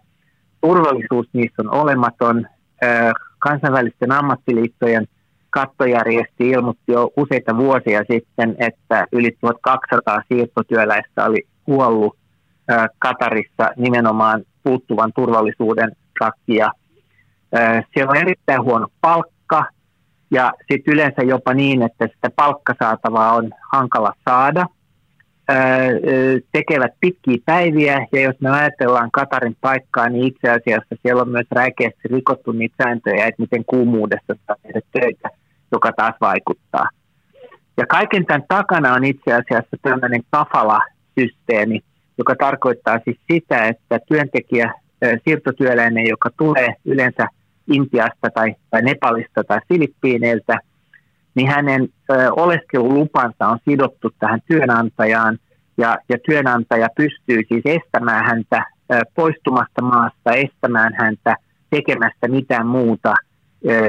Turvallisuus 0.61 1.27
niissä 1.33 1.61
on 1.61 1.73
olematon. 1.73 2.47
Kansainvälisten 3.47 4.11
ammattiliittojen 4.11 5.07
kattojärjesti 5.49 6.49
ilmoitti 6.49 6.91
jo 6.91 7.11
useita 7.17 7.57
vuosia 7.57 8.03
sitten, 8.11 8.55
että 8.59 9.07
yli 9.11 9.37
1200 9.41 10.21
siirtotyöläistä 10.27 11.25
oli 11.25 11.47
kuollut 11.63 12.17
Katarissa 12.99 13.69
nimenomaan 13.77 14.43
puuttuvan 14.63 15.11
turvallisuuden 15.15 15.91
takia. 16.19 16.71
Siellä 17.93 18.11
on 18.11 18.17
erittäin 18.17 18.63
huono 18.63 18.87
palkka 19.01 19.65
ja 20.31 20.53
sitten 20.71 20.93
yleensä 20.93 21.21
jopa 21.21 21.53
niin, 21.53 21.81
että 21.81 22.07
sitä 22.15 22.29
palkkasaatavaa 22.35 23.33
on 23.33 23.51
hankala 23.71 24.13
saada. 24.29 24.65
Tekevät 26.51 26.91
pitkiä 26.99 27.37
päiviä 27.45 28.07
ja 28.11 28.21
jos 28.21 28.35
me 28.39 28.49
ajatellaan 28.49 29.11
Katarin 29.11 29.57
paikkaa, 29.61 30.09
niin 30.09 30.27
itse 30.27 30.49
asiassa 30.49 30.95
siellä 31.01 31.21
on 31.21 31.29
myös 31.29 31.47
räikeästi 31.51 32.07
rikottu 32.11 32.51
niitä 32.51 32.75
sääntöjä, 32.83 33.25
että 33.25 33.41
miten 33.41 33.65
kuumuudessa 33.65 34.35
saa 34.47 34.55
tehdä 34.63 34.81
töitä, 34.91 35.29
joka 35.71 35.91
taas 35.91 36.15
vaikuttaa. 36.21 36.89
Ja 37.77 37.85
kaiken 37.85 38.25
tämän 38.25 38.43
takana 38.47 38.93
on 38.93 39.03
itse 39.03 39.33
asiassa 39.33 39.77
tämmöinen 39.81 40.21
kafala-systeemi, 40.31 41.81
joka 42.17 42.35
tarkoittaa 42.35 42.99
siis 43.03 43.19
sitä, 43.31 43.67
että 43.67 43.99
työntekijä, 44.07 44.73
siirtotyöläinen, 45.23 46.07
joka 46.07 46.29
tulee 46.37 46.75
yleensä 46.85 47.27
Intiasta 47.71 48.29
tai, 48.33 48.55
tai 48.69 48.81
Nepalista 48.81 49.43
tai 49.43 49.59
Filippiineiltä, 49.69 50.59
niin 51.37 51.49
hänen 51.49 51.89
oleskelulupansa 52.31 53.47
on 53.47 53.59
sidottu 53.69 54.09
tähän 54.19 54.41
työnantajaan, 54.47 55.37
ja, 55.77 55.97
ja 56.09 56.17
työnantaja 56.25 56.87
pystyy 56.97 57.41
siis 57.47 57.63
estämään 57.65 58.25
häntä 58.25 58.65
poistumasta 59.15 59.81
maasta, 59.81 60.31
estämään 60.31 60.93
häntä 60.99 61.35
tekemästä 61.69 62.27
mitään 62.27 62.67
muuta, 62.67 63.13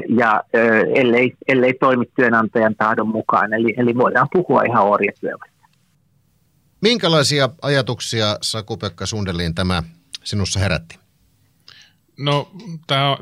ja 0.08 0.42
ellei, 0.94 1.34
ellei 1.48 1.74
toimi 1.74 2.04
työnantajan 2.16 2.74
tahdon 2.74 3.08
mukaan. 3.08 3.52
Eli, 3.52 3.74
eli 3.76 3.94
voidaan 3.94 4.28
puhua 4.32 4.62
ihan 4.62 4.84
orjatyöstä. 4.84 5.46
Minkälaisia 6.82 7.48
ajatuksia 7.62 8.37
Saku-Pekka 8.42 9.06
Sundelin 9.06 9.54
tämä 9.54 9.82
sinussa 10.24 10.61
herätti? 10.61 10.98
No, 12.18 12.50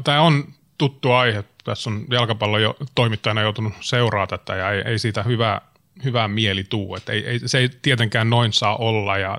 tämä 0.05 0.23
on 0.23 0.45
tuttu 0.79 1.13
aihe. 1.13 1.45
Tässä 1.65 1.91
on 1.91 2.05
jalkapallon 2.11 2.63
jo, 2.63 2.77
toimittajana 2.95 3.43
joutunut 3.43 3.73
seuraa 3.81 4.27
tätä 4.27 4.55
ja 4.55 4.71
ei, 4.71 4.83
ei 4.87 4.99
siitä 4.99 5.23
hyvää, 5.23 5.61
hyvää 6.05 6.29
mieli 6.29 6.65
tuu. 6.65 6.97
Et 6.97 7.09
ei, 7.09 7.27
ei, 7.27 7.41
se 7.47 7.59
ei 7.59 7.69
tietenkään 7.83 8.31
noin 8.31 8.53
saa 8.53 8.77
olla 8.77 9.19
ja 9.19 9.39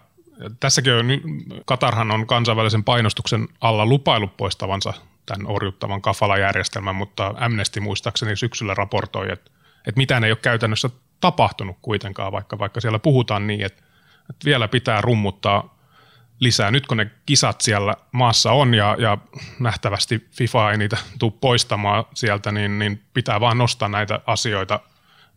tässäkin 0.60 0.93
on, 0.93 1.06
Katarhan 1.65 2.12
on 2.12 2.28
kansainvälisen 2.28 2.84
painostuksen 2.84 3.47
alla 3.62 3.86
lupailu 3.86 4.28
poistavansa 4.28 4.93
tämän 5.26 5.47
orjuttavan 5.47 6.02
kafala-järjestelmän, 6.02 6.95
mutta 6.95 7.34
Amnesty 7.38 7.80
muistaakseni 7.80 8.36
syksyllä 8.36 8.73
raportoi, 8.73 9.32
että, 9.32 9.52
että 9.88 9.97
mitään 9.97 10.23
ei 10.23 10.32
ole 10.32 10.38
käytännössä 10.41 10.89
tapahtunut 11.21 11.78
kuitenkaan, 11.82 12.32
vaikka, 12.32 12.60
vaikka 12.60 12.82
siellä 12.82 13.00
puhutaan 13.00 13.47
niin, 13.47 13.65
että 13.65 13.84
että 14.30 14.45
vielä 14.45 14.67
pitää 14.67 15.02
rummuttaa 15.02 15.77
lisää. 16.39 16.71
Nyt 16.71 16.88
kun 16.88 16.97
ne 16.97 17.12
kisat 17.26 17.62
siellä 17.62 17.93
maassa 18.12 18.52
on 18.52 18.73
ja, 18.73 18.95
ja 19.00 19.17
nähtävästi 19.60 20.28
FIFA 20.32 20.71
ei 20.71 20.78
niitä 20.78 20.97
tule 21.19 21.34
poistamaan 21.41 22.06
sieltä, 22.13 22.52
niin, 22.52 22.80
niin 22.80 23.04
pitää 23.13 23.39
vaan 23.39 23.58
nostaa 23.58 23.89
näitä 23.89 24.19
asioita 24.26 24.80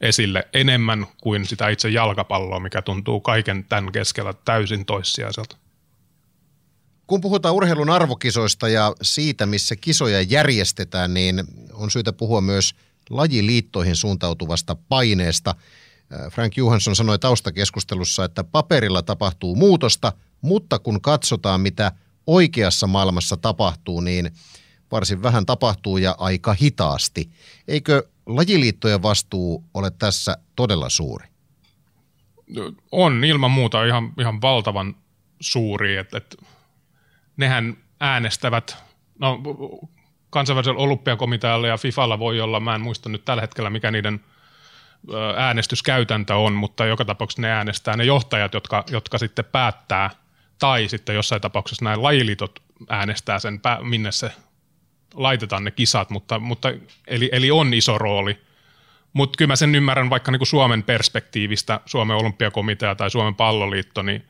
esille 0.01 0.49
enemmän 0.55 1.07
kuin 1.23 1.47
sitä 1.47 1.69
itse 1.69 1.89
jalkapalloa, 1.89 2.61
mikä 2.61 2.83
tuntuu 2.83 3.21
kaiken 3.21 3.65
tämän 3.65 3.93
keskellä 3.93 4.35
täysin 4.45 4.87
toissijaiselta. 4.87 5.57
Kun 7.07 7.21
puhutaan 7.21 7.55
urheilun 7.55 7.91
arvokisoista 7.91 8.69
ja 8.69 8.93
siitä, 9.03 9.47
missä 9.47 9.77
kisoja 9.77 10.21
järjestetään, 10.23 11.15
niin 11.15 11.45
on 11.73 11.91
syytä 11.91 12.13
puhua 12.13 12.41
myös 12.41 12.75
lajiliittoihin 13.11 13.97
suuntautuvasta 13.97 14.77
paineesta– 14.89 15.55
Frank 16.31 16.57
Johansson 16.57 16.97
sanoi 16.97 17.19
taustakeskustelussa, 17.19 18.25
että 18.25 18.45
paperilla 18.45 19.03
tapahtuu 19.03 19.57
muutosta, 19.57 20.13
mutta 20.41 20.79
kun 20.79 21.01
katsotaan, 21.01 21.61
mitä 21.61 21.93
oikeassa 22.27 22.87
maailmassa 22.87 23.37
tapahtuu, 23.37 24.01
niin 24.01 24.31
varsin 24.93 25.23
vähän 25.23 25.47
tapahtuu 25.47 25.97
ja 25.97 26.15
aika 26.19 26.57
hitaasti. 26.63 27.31
Eikö 27.69 28.09
lajiliittojen 28.27 29.03
vastuu 29.03 29.65
ole 29.75 29.91
tässä 29.91 30.37
todella 30.57 30.89
suuri? 30.89 31.27
On 32.93 33.25
ilman 33.25 33.51
muuta 33.51 33.85
ihan, 33.85 34.13
ihan 34.19 34.43
valtavan 34.43 34.97
suuri, 35.41 35.97
että, 35.97 36.17
että 36.17 36.37
nehän 37.37 37.77
äänestävät, 38.01 38.77
no 39.19 39.41
kansainvälisellä 40.31 40.81
olympiakomitealla 40.81 41.67
ja 41.67 41.77
FIFalla 41.77 42.19
voi 42.19 42.41
olla, 42.41 42.61
mä 42.61 42.75
en 42.75 42.81
muista 42.81 43.09
nyt 43.09 43.25
tällä 43.25 43.41
hetkellä 43.41 43.71
mikä 43.71 43.91
niiden– 43.91 44.21
äänestyskäytäntö 45.37 46.37
on, 46.37 46.53
mutta 46.53 46.87
joka 46.87 47.05
tapauksessa 47.05 47.43
ne 47.43 47.51
äänestää 47.51 47.97
ne 47.97 48.05
johtajat, 48.05 48.55
jotka, 48.55 48.85
jotka 48.91 49.19
sitten 49.19 49.45
päättää, 49.45 50.11
tai 50.61 50.89
sitten 50.89 51.15
jossain 51.15 51.41
tapauksessa 51.41 51.85
näin 51.85 52.03
lajiliitot 52.03 52.63
äänestää 52.89 53.39
sen, 53.39 53.61
minne 53.83 54.13
se 54.13 54.33
laitetaan 55.15 55.65
ne 55.65 55.71
kisat, 55.71 56.11
mutta, 56.11 56.39
mutta 56.39 56.73
eli, 57.07 57.29
eli 57.33 57.51
on 57.51 57.75
iso 57.75 57.99
rooli. 57.99 58.39
Mutta 59.13 59.37
kyllä 59.37 59.49
mä 59.49 59.57
sen 59.57 59.75
ymmärrän 59.75 60.11
vaikka 60.11 60.33
niinku 60.33 60.45
Suomen 60.45 60.83
perspektiivistä, 60.83 61.81
Suomen 61.87 62.17
olympiakomitea 62.17 62.95
tai 62.95 63.11
Suomen 63.11 63.35
palloliitto, 63.35 64.03
niin 64.03 64.29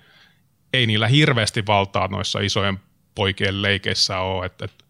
ei 0.73 0.87
niillä 0.87 1.09
hirveästi 1.09 1.66
valtaa 1.66 2.09
noissa 2.09 2.40
isojen 2.40 2.81
poikien 3.14 3.62
leikeissä 3.62 4.19
ole. 4.19 4.47
Et, 4.47 4.62
et 4.62 4.85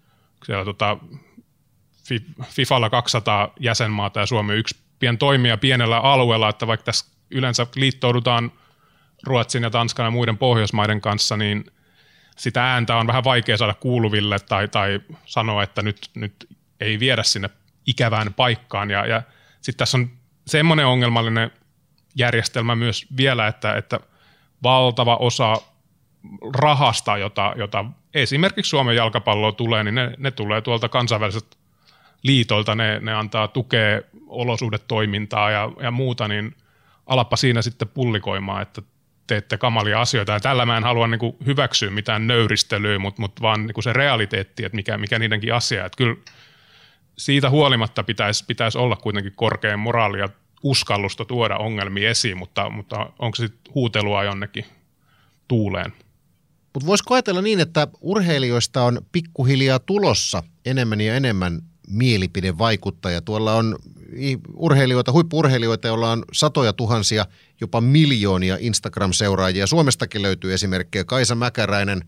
siellä 0.45 0.65
tota, 0.65 0.97
FIFalla 2.45 2.91
200 2.91 3.53
jäsenmaata 3.61 4.21
ja 4.21 4.27
Suomi 4.27 4.55
yksi 4.55 4.77
pien 4.99 5.19
toimia 5.19 5.57
pienellä 5.57 5.99
alueella, 5.99 6.49
että 6.49 6.67
vaikka 6.67 6.85
tässä 6.85 7.07
yleensä 7.31 7.67
liittoudutaan 7.77 8.53
Ruotsin 9.25 9.63
ja 9.63 9.71
Tanskan 9.71 10.05
ja 10.05 10.11
muiden 10.11 10.39
Pohjoismaiden 10.39 11.01
kanssa, 11.01 11.37
niin 11.37 11.65
sitä 12.37 12.73
ääntä 12.73 12.97
on 12.97 13.07
vähän 13.07 13.25
vaikea 13.25 13.57
saada 13.57 13.75
kuuluville 13.75 14.39
tai, 14.39 14.69
tai 14.69 15.01
sanoa, 15.25 15.63
että 15.63 15.83
nyt, 15.83 16.11
nyt 16.15 16.49
ei 16.81 17.01
viedä 17.01 17.23
sinne 17.23 17.51
ikävään 17.87 18.35
paikkaan. 18.35 18.91
Ja, 18.91 19.07
ja 19.07 19.23
sitten 19.61 19.79
tässä 19.79 19.99
on 19.99 20.11
semmoinen 20.47 20.87
ongelmallinen 20.87 21.51
järjestelmä 22.15 22.77
myös 22.77 23.07
vielä, 23.17 23.47
että, 23.47 23.75
että 23.75 24.01
valtava 24.63 25.17
osa 25.17 25.57
rahasta, 26.59 27.19
jota, 27.19 27.55
jota 27.57 27.85
esimerkiksi 28.15 28.71
Suomen 28.71 28.97
jalkapalloa 28.97 29.53
tulee, 29.53 29.85
niin 29.85 29.95
ne, 29.95 30.13
ne 30.19 30.31
tulee 30.31 30.61
tuolta 30.61 30.89
kansainvälisestä 30.89 31.57
liitoilta, 32.23 32.75
ne, 32.75 33.01
ne 33.01 33.15
antaa 33.15 33.49
tukea 33.49 34.01
olosuhdetoimintaa 34.27 35.51
ja, 35.51 35.71
ja 35.83 35.91
muuta, 35.91 36.29
niin 36.29 36.57
alappa 37.07 37.37
siinä 37.37 37.63
sitten 37.63 37.89
pullikoimaan, 37.89 38.63
että 38.63 38.83
teette 39.27 39.59
kamalia 39.59 40.01
asioita. 40.01 40.33
Ja 40.33 40.41
tällä 40.41 40.67
mä 40.67 40.77
en 40.77 40.85
halua 40.85 41.07
niin 41.07 41.19
kuin 41.19 41.37
hyväksyä 41.47 41.91
mitään 41.91 42.27
nöyristelyä, 42.27 42.99
mutta, 42.99 43.21
mutta 43.21 43.43
vaan 43.43 43.67
niin 43.67 43.75
kuin 43.75 43.85
se 43.85 43.93
realiteetti, 43.93 44.65
että 44.65 44.77
mikä, 44.77 44.99
mikä 44.99 45.19
niidenkin 45.19 45.55
asia. 45.55 45.87
Että 45.87 45.97
kyllä 45.97 46.17
siitä 47.19 47.51
huolimatta 47.51 48.05
pitäisi, 48.05 48.45
pitäisi 48.47 48.79
olla 48.79 48.97
kuitenkin 48.97 49.33
korkein 49.37 49.79
moraali 49.79 50.19
ja 50.19 50.29
uskallusta 50.63 51.25
tuoda 51.25 51.57
ongelmia 51.57 52.11
esiin, 52.11 52.39
mutta, 52.39 52.71
mutta 52.71 53.13
onko 53.19 53.37
se 53.37 53.47
sitten 53.47 53.75
huutelua 53.75 54.25
jonnekin 54.25 54.65
tuuleen? 55.49 55.93
Mutta 56.75 56.87
voisiko 56.87 57.15
ajatella 57.15 57.43
niin, 57.43 57.61
että 57.61 57.89
urheilijoista 58.01 58.83
on 58.83 59.01
pikkuhiljaa 59.13 59.79
tulossa 59.79 60.43
enemmän 60.65 61.01
ja 61.01 61.17
enemmän 61.17 61.63
mielipidevaikuttaja. 61.89 63.21
Tuolla 63.21 63.55
on 63.55 63.79
urheilijoita, 64.55 65.13
huippuurheilijoita, 65.13 65.89
joilla 65.89 66.13
on 66.13 66.25
satoja 66.33 66.73
tuhansia, 66.73 67.27
jopa 67.61 67.81
miljoonia 67.81 68.57
Instagram-seuraajia. 68.61 69.67
Suomestakin 69.67 70.23
löytyy 70.23 70.55
esimerkkejä. 70.55 71.05
Kaisa 71.05 71.35
Mäkäräinen, 71.35 72.01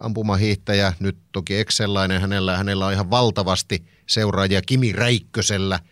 ampumahiihtäjä, 0.00 0.92
nyt 1.00 1.16
toki 1.32 1.56
Excellainen, 1.56 2.20
hänellä, 2.20 2.56
hänellä 2.56 2.86
on 2.86 2.92
ihan 2.92 3.10
valtavasti 3.10 3.84
seuraajia. 4.06 4.62
Kimi 4.62 4.92
Räikkösellä, 4.92 5.74
äh, 5.74 5.82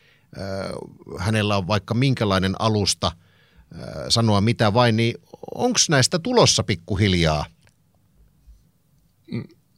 hänellä 1.19 1.57
on 1.57 1.67
vaikka 1.67 1.95
minkälainen 1.95 2.55
alusta 2.59 3.07
äh, 3.07 3.89
sanoa 4.09 4.41
mitä 4.41 4.75
vain, 4.75 4.97
niin 4.97 5.15
onko 5.55 5.79
näistä 5.89 6.19
tulossa 6.19 6.63
pikkuhiljaa? 6.63 7.45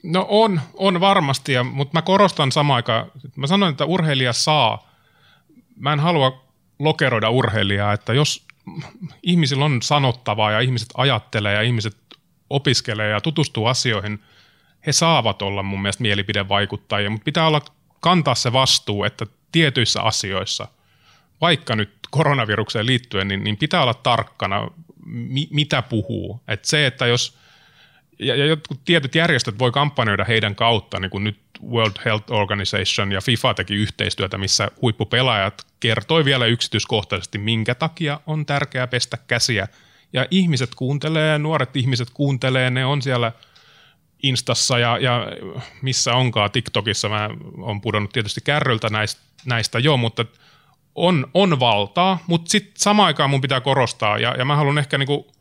No 0.02 0.26
on, 0.28 0.60
on 0.74 1.00
varmasti, 1.00 1.52
ja, 1.52 1.64
mutta 1.64 1.98
mä 1.98 2.02
korostan 2.02 2.52
samaan 2.52 2.76
aikaan, 2.76 3.10
mä 3.36 3.46
sanoin, 3.46 3.70
että 3.70 3.84
urheilija 3.84 4.32
saa 4.32 4.88
mä 5.76 5.92
en 5.92 6.00
halua 6.00 6.44
lokeroida 6.78 7.30
urheilijaa, 7.30 7.92
että 7.92 8.14
jos 8.14 8.46
ihmisillä 9.22 9.64
on 9.64 9.82
sanottavaa 9.82 10.52
ja 10.52 10.60
ihmiset 10.60 10.88
ajattelee 10.94 11.54
ja 11.54 11.62
ihmiset 11.62 11.96
opiskelee 12.50 13.10
ja 13.10 13.20
tutustuu 13.20 13.66
asioihin, 13.66 14.22
he 14.86 14.92
saavat 14.92 15.42
olla 15.42 15.62
mun 15.62 15.82
mielestä 15.82 16.02
mielipidevaikuttajia, 16.02 17.10
mutta 17.10 17.24
pitää 17.24 17.46
olla 17.46 17.62
kantaa 18.00 18.34
se 18.34 18.52
vastuu, 18.52 19.04
että 19.04 19.26
tietyissä 19.52 20.02
asioissa, 20.02 20.68
vaikka 21.40 21.76
nyt 21.76 21.90
koronavirukseen 22.10 22.86
liittyen, 22.86 23.28
niin, 23.28 23.44
niin 23.44 23.56
pitää 23.56 23.82
olla 23.82 23.94
tarkkana, 23.94 24.68
mi, 25.04 25.48
mitä 25.50 25.82
puhuu. 25.82 26.40
Et 26.48 26.64
se, 26.64 26.86
että 26.86 27.06
jos, 27.06 27.38
ja, 28.18 28.36
ja 28.36 28.46
jotkut 28.46 28.80
tietyt 28.84 29.14
järjestöt 29.14 29.58
voi 29.58 29.72
kampanjoida 29.72 30.24
heidän 30.24 30.54
kautta, 30.54 31.00
niin 31.00 31.10
kuin 31.10 31.24
nyt 31.24 31.38
World 31.70 31.96
Health 32.04 32.32
Organization 32.32 33.12
ja 33.12 33.20
FIFA 33.20 33.54
teki 33.54 33.74
yhteistyötä, 33.74 34.38
missä 34.38 34.68
huippupelaajat 34.82 35.66
kertoi 35.80 36.24
vielä 36.24 36.46
yksityiskohtaisesti, 36.46 37.38
minkä 37.38 37.74
takia 37.74 38.20
on 38.26 38.46
tärkeää 38.46 38.86
pestä 38.86 39.18
käsiä. 39.26 39.68
Ja 40.12 40.26
ihmiset 40.30 40.74
kuuntelee, 40.74 41.38
nuoret 41.38 41.76
ihmiset 41.76 42.10
kuuntelee, 42.14 42.70
ne 42.70 42.84
on 42.84 43.02
siellä 43.02 43.32
Instassa 44.22 44.78
ja, 44.78 44.98
ja 44.98 45.26
missä 45.82 46.14
onkaan, 46.14 46.50
TikTokissa 46.50 47.08
mä 47.08 47.30
oon 47.58 47.80
pudonnut 47.80 48.12
tietysti 48.12 48.40
kärryltä 48.44 48.88
näistä, 48.90 49.20
näistä 49.44 49.78
jo, 49.78 49.96
mutta 49.96 50.24
on, 50.94 51.30
on 51.34 51.60
valtaa, 51.60 52.18
mutta 52.26 52.50
sitten 52.50 52.74
samaan 52.76 53.06
aikaan 53.06 53.30
mun 53.30 53.40
pitää 53.40 53.60
korostaa, 53.60 54.18
ja, 54.18 54.34
ja 54.38 54.44
mä 54.44 54.56
haluan 54.56 54.78
ehkä 54.78 54.98
niinku 54.98 55.32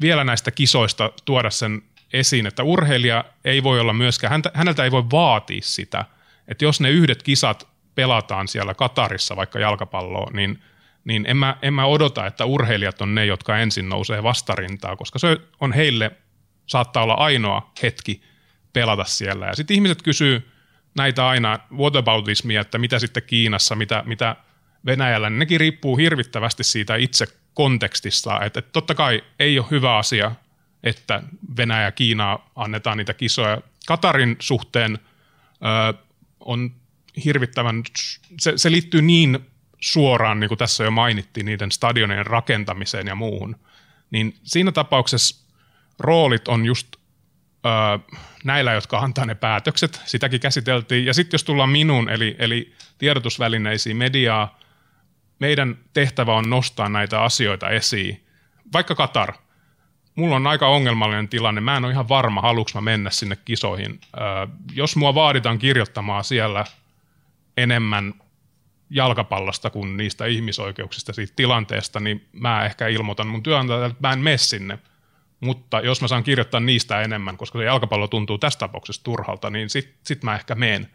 vielä 0.00 0.24
näistä 0.24 0.50
kisoista 0.50 1.10
tuoda 1.24 1.50
sen 1.50 1.82
esiin, 2.14 2.46
että 2.46 2.62
urheilija 2.62 3.24
ei 3.44 3.62
voi 3.62 3.80
olla 3.80 3.92
myöskään, 3.92 4.30
häntä, 4.30 4.50
häneltä 4.54 4.84
ei 4.84 4.90
voi 4.90 5.04
vaatia 5.12 5.60
sitä, 5.62 6.04
että 6.48 6.64
jos 6.64 6.80
ne 6.80 6.90
yhdet 6.90 7.22
kisat 7.22 7.68
pelataan 7.94 8.48
siellä 8.48 8.74
Katarissa 8.74 9.36
vaikka 9.36 9.58
jalkapalloa, 9.58 10.30
niin, 10.32 10.62
niin 11.04 11.24
en, 11.28 11.36
mä, 11.36 11.56
en 11.62 11.74
mä 11.74 11.86
odota, 11.86 12.26
että 12.26 12.44
urheilijat 12.44 13.00
on 13.00 13.14
ne, 13.14 13.26
jotka 13.26 13.58
ensin 13.58 13.88
nousee 13.88 14.22
vastarintaa, 14.22 14.96
koska 14.96 15.18
se 15.18 15.36
on 15.60 15.72
heille 15.72 16.10
saattaa 16.66 17.02
olla 17.02 17.14
ainoa 17.14 17.72
hetki 17.82 18.22
pelata 18.72 19.04
siellä. 19.04 19.46
Ja 19.46 19.54
sitten 19.56 19.74
ihmiset 19.74 20.02
kysyy 20.02 20.50
näitä 20.96 21.28
aina 21.28 21.58
whataboutismia, 21.72 22.60
että 22.60 22.78
mitä 22.78 22.98
sitten 22.98 23.22
Kiinassa, 23.22 23.74
mitä, 23.74 24.02
mitä 24.06 24.36
Venäjällä, 24.86 25.30
niin 25.30 25.38
nekin 25.38 25.60
riippuu 25.60 25.96
hirvittävästi 25.96 26.64
siitä 26.64 26.96
itse 26.96 27.26
kontekstista, 27.54 28.40
että, 28.44 28.58
että 28.58 28.72
totta 28.72 28.94
kai 28.94 29.24
ei 29.38 29.58
ole 29.58 29.66
hyvä 29.70 29.96
asia, 29.96 30.32
että 30.84 31.22
Venäjä 31.56 31.82
ja 31.82 31.92
Kiina 31.92 32.38
annetaan 32.56 32.98
niitä 32.98 33.14
kisoja. 33.14 33.62
Katarin 33.86 34.36
suhteen 34.38 34.98
ö, 34.98 35.98
on 36.40 36.70
hirvittävän, 37.24 37.82
se, 38.40 38.52
se 38.56 38.70
liittyy 38.70 39.02
niin 39.02 39.38
suoraan, 39.80 40.40
niin 40.40 40.48
kuin 40.48 40.58
tässä 40.58 40.84
jo 40.84 40.90
mainittiin, 40.90 41.46
niiden 41.46 41.72
stadionien 41.72 42.26
rakentamiseen 42.26 43.06
ja 43.06 43.14
muuhun, 43.14 43.56
niin 44.10 44.34
siinä 44.42 44.72
tapauksessa 44.72 45.44
roolit 45.98 46.48
on 46.48 46.66
just 46.66 46.96
ö, 46.96 47.68
näillä, 48.44 48.72
jotka 48.72 48.98
antaa 48.98 49.26
ne 49.26 49.34
päätökset, 49.34 50.00
sitäkin 50.04 50.40
käsiteltiin, 50.40 51.06
ja 51.06 51.14
sitten 51.14 51.34
jos 51.34 51.44
tullaan 51.44 51.68
minun, 51.70 52.10
eli, 52.10 52.36
eli 52.38 52.72
tiedotusvälineisiin, 52.98 53.96
mediaa, 53.96 54.58
meidän 55.38 55.78
tehtävä 55.92 56.34
on 56.34 56.50
nostaa 56.50 56.88
näitä 56.88 57.22
asioita 57.22 57.70
esiin. 57.70 58.26
Vaikka 58.72 58.94
Katar, 58.94 59.32
mulla 60.14 60.36
on 60.36 60.46
aika 60.46 60.68
ongelmallinen 60.68 61.28
tilanne, 61.28 61.60
mä 61.60 61.76
en 61.76 61.84
ole 61.84 61.92
ihan 61.92 62.08
varma, 62.08 62.40
haluuks 62.40 62.74
mä 62.74 62.80
mennä 62.80 63.10
sinne 63.10 63.36
kisoihin. 63.44 64.00
Jos 64.72 64.96
mua 64.96 65.14
vaaditaan 65.14 65.58
kirjoittamaan 65.58 66.24
siellä 66.24 66.64
enemmän 67.56 68.14
jalkapallosta 68.90 69.70
kuin 69.70 69.96
niistä 69.96 70.26
ihmisoikeuksista 70.26 71.12
siitä 71.12 71.32
tilanteesta, 71.36 72.00
niin 72.00 72.28
mä 72.32 72.64
ehkä 72.64 72.88
ilmoitan 72.88 73.26
mun 73.26 73.42
työnantajalle, 73.42 73.86
että 73.86 74.08
mä 74.08 74.12
en 74.12 74.18
mene 74.18 74.38
sinne. 74.38 74.78
Mutta 75.40 75.80
jos 75.80 76.00
mä 76.00 76.08
saan 76.08 76.24
kirjoittaa 76.24 76.60
niistä 76.60 77.00
enemmän, 77.00 77.36
koska 77.36 77.58
se 77.58 77.64
jalkapallo 77.64 78.08
tuntuu 78.08 78.38
tässä 78.38 78.58
tapauksessa 78.58 79.04
turhalta, 79.04 79.50
niin 79.50 79.70
sit, 79.70 79.94
sit 80.02 80.22
mä 80.22 80.34
ehkä 80.34 80.54
meen. 80.54 80.90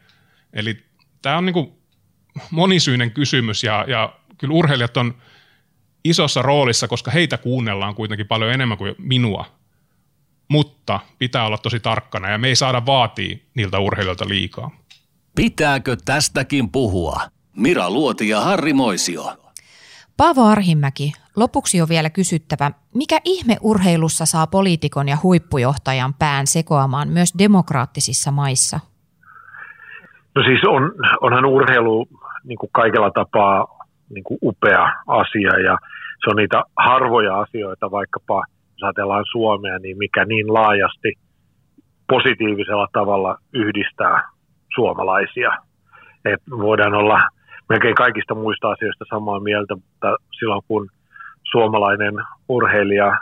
Eli 0.54 0.86
tämä 1.22 1.38
on 1.38 1.46
niinku 1.46 1.80
monisyinen 2.52 3.12
kysymys 3.12 3.64
ja, 3.64 3.86
ja 3.88 4.14
kyllä 4.38 4.54
urheilijat 4.54 4.98
on 4.98 5.16
isossa 6.04 6.42
roolissa, 6.42 6.88
koska 6.88 7.12
heitä 7.12 7.38
kuunnellaan 7.38 7.96
kuitenkin 7.96 8.28
paljon 8.28 8.52
enemmän 8.52 8.78
kuin 8.78 8.96
minua. 8.98 9.46
Mutta 10.48 11.00
pitää 11.20 11.46
olla 11.46 11.58
tosi 11.58 11.80
tarkkana 11.80 12.30
ja 12.30 12.38
me 12.38 12.48
ei 12.48 12.56
saada 12.56 12.86
vaatia 12.86 13.38
niiltä 13.56 13.80
urheilijoilta 13.80 14.28
liikaa. 14.28 14.72
Pitääkö 15.36 15.98
tästäkin 16.06 16.70
puhua? 16.70 17.22
Mira 17.56 17.90
Luoti 17.90 18.30
ja 18.30 18.40
Harri 18.40 18.74
Moisio. 18.74 19.34
Paavo 20.18 20.46
Arhimäki, 20.46 21.12
lopuksi 21.36 21.82
on 21.82 21.90
vielä 21.90 22.10
kysyttävä, 22.10 22.72
mikä 22.96 23.20
ihme 23.24 23.58
urheilussa 23.62 24.26
saa 24.26 24.48
poliitikon 24.48 25.10
ja 25.10 25.18
huippujohtajan 25.24 26.14
pään 26.14 26.48
sekoamaan 26.48 27.10
myös 27.10 27.34
demokraattisissa 27.38 28.32
maissa? 28.32 28.80
No 30.36 30.44
siis 30.44 30.62
on, 30.68 30.92
onhan 31.22 31.46
urheilu 31.46 32.08
niin 32.44 32.58
kuin 32.58 32.70
kaikella 32.74 33.12
tapaa 33.12 33.79
niin 34.10 34.24
kuin 34.24 34.38
upea 34.43 34.93
asia 35.08 35.60
ja 35.60 35.78
se 36.24 36.30
on 36.30 36.36
niitä 36.36 36.63
harvoja 36.78 37.39
asioita, 37.39 37.91
vaikkapa 37.91 38.43
jos 38.72 38.84
ajatellaan 38.84 39.26
Suomea, 39.32 39.80
niin 39.80 39.98
mikä 39.98 40.26
niin 40.26 40.54
laajasti 40.54 41.13
positiivisella 42.10 42.88
tavalla 42.93 43.38
yhdistää 43.54 44.30
suomalaisia. 44.76 45.52
Et 46.26 46.41
voidaan 46.50 46.93
olla 46.93 47.19
melkein 47.69 47.95
kaikista 47.95 48.36
muista 48.36 48.69
asioista 48.72 49.06
samaa 49.10 49.39
mieltä, 49.39 49.76
mutta 49.76 50.15
silloin 50.39 50.62
kun 50.67 50.89
suomalainen 51.52 52.13
urheilija 52.50 53.17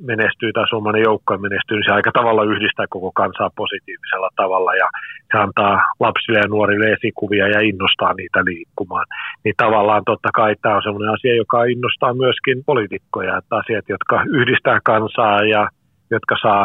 menestyy 0.00 0.52
tai 0.52 0.68
suomalainen 0.68 1.08
joukko 1.08 1.38
menestyy, 1.38 1.76
niin 1.76 1.88
se 1.88 1.92
aika 1.92 2.12
tavalla 2.12 2.50
yhdistää 2.52 2.86
koko 2.90 3.10
kansaa 3.12 3.50
positiivisella 3.56 4.30
tavalla 4.36 4.74
ja 4.74 4.88
se 5.30 5.38
antaa 5.38 5.74
lapsille 6.00 6.38
ja 6.38 6.48
nuorille 6.48 6.86
esikuvia 6.92 7.48
ja 7.48 7.60
innostaa 7.60 8.12
niitä 8.14 8.40
liikkumaan. 8.44 9.06
Niin 9.44 9.54
tavallaan 9.56 10.02
totta 10.06 10.28
kai 10.34 10.54
tämä 10.62 10.76
on 10.76 10.82
sellainen 10.82 11.14
asia, 11.14 11.36
joka 11.36 11.64
innostaa 11.64 12.14
myöskin 12.14 12.64
poliitikkoja, 12.66 13.38
että 13.38 13.56
asiat, 13.56 13.84
jotka 13.88 14.24
yhdistää 14.40 14.78
kansaa 14.84 15.44
ja 15.44 15.68
jotka 16.10 16.34
saa, 16.42 16.64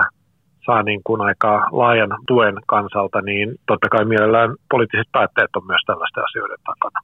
saa 0.66 0.84
niin 0.84 1.02
kuin 1.04 1.22
aika 1.22 1.70
laajan 1.72 2.14
tuen 2.28 2.56
kansalta, 2.68 3.22
niin 3.22 3.56
totta 3.68 3.90
kai 3.90 4.06
mielellään 4.06 4.50
poliittiset 4.72 5.08
päättäjät 5.12 5.56
on 5.56 5.68
myös 5.68 5.82
tällaisten 5.86 6.24
asioiden 6.24 6.58
takana. 6.66 7.00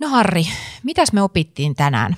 No 0.00 0.08
Harri, 0.08 0.42
mitäs 0.84 1.12
me 1.12 1.22
opittiin 1.22 1.74
tänään? 1.74 2.12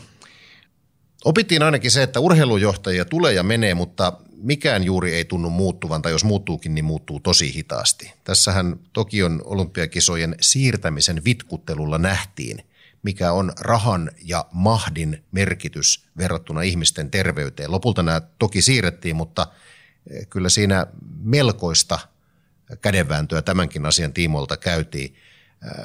Opittiin 1.24 1.62
ainakin 1.62 1.90
se, 1.90 2.02
että 2.02 2.20
urheilujohtajia 2.20 3.04
tulee 3.04 3.32
ja 3.32 3.42
menee, 3.42 3.74
mutta 3.74 4.12
mikään 4.36 4.84
juuri 4.84 5.14
ei 5.14 5.24
tunnu 5.24 5.50
muuttuvan, 5.50 6.02
tai 6.02 6.12
jos 6.12 6.24
muuttuukin, 6.24 6.74
niin 6.74 6.84
muuttuu 6.84 7.20
tosi 7.20 7.54
hitaasti. 7.54 8.12
Tässähän 8.24 8.80
Tokion 8.92 9.42
olympiakisojen 9.44 10.36
siirtämisen 10.40 11.24
vitkuttelulla 11.24 11.98
nähtiin, 11.98 12.64
mikä 13.02 13.32
on 13.32 13.52
rahan 13.60 14.10
ja 14.24 14.46
mahdin 14.52 15.24
merkitys 15.32 16.06
verrattuna 16.18 16.62
ihmisten 16.62 17.10
terveyteen. 17.10 17.70
Lopulta 17.70 18.02
nämä 18.02 18.20
toki 18.38 18.62
siirrettiin, 18.62 19.16
mutta 19.16 19.46
eh, 20.10 20.26
kyllä 20.28 20.48
siinä 20.48 20.86
melkoista 21.20 21.98
kädenvääntöä 22.80 23.42
tämänkin 23.42 23.86
asian 23.86 24.12
tiimoilta 24.12 24.56
käytiin. 24.56 25.14
Eh, 25.64 25.84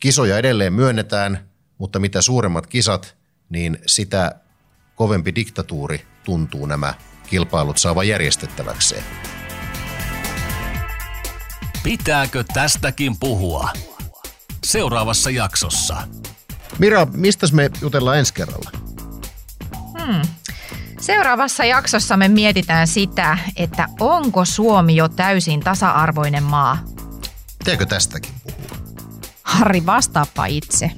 kisoja 0.00 0.38
edelleen 0.38 0.72
myönnetään, 0.72 1.48
mutta 1.78 1.98
mitä 1.98 2.22
suuremmat 2.22 2.66
kisat, 2.66 3.16
niin 3.48 3.78
sitä 3.86 4.34
kovempi 4.96 5.34
diktatuuri 5.34 6.06
tuntuu 6.24 6.66
nämä 6.66 6.94
kilpailut 7.26 7.78
saava 7.78 8.04
järjestettäväkseen. 8.04 9.04
Pitääkö 11.82 12.44
tästäkin 12.54 13.16
puhua? 13.16 13.70
Seuraavassa 14.64 15.30
jaksossa. 15.30 15.96
Mira, 16.78 17.06
mistä 17.12 17.46
me 17.52 17.70
jutellaan 17.80 18.18
ensi 18.18 18.34
kerralla? 18.34 18.70
Hmm. 20.04 20.22
Seuraavassa 21.00 21.64
jaksossa 21.64 22.16
me 22.16 22.28
mietitään 22.28 22.86
sitä, 22.88 23.38
että 23.56 23.88
onko 24.00 24.44
Suomi 24.44 24.96
jo 24.96 25.08
täysin 25.08 25.60
tasa-arvoinen 25.60 26.42
maa. 26.42 26.78
Pitääkö 27.58 27.86
tästäkin 27.86 28.34
puhua? 28.42 28.78
Harri, 29.42 29.86
vastaappa 29.86 30.46
itse. 30.46 30.90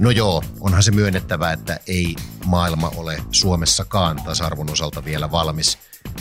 No 0.00 0.10
joo, 0.10 0.42
onhan 0.60 0.82
se 0.82 0.90
myönnettävä, 0.90 1.52
että 1.52 1.80
ei 1.86 2.16
maailma 2.46 2.92
ole 2.96 3.22
Suomessakaan 3.30 4.16
tasa-arvon 4.24 4.70
osalta 4.70 5.04
vielä 5.04 5.30
valmis. 5.30 5.78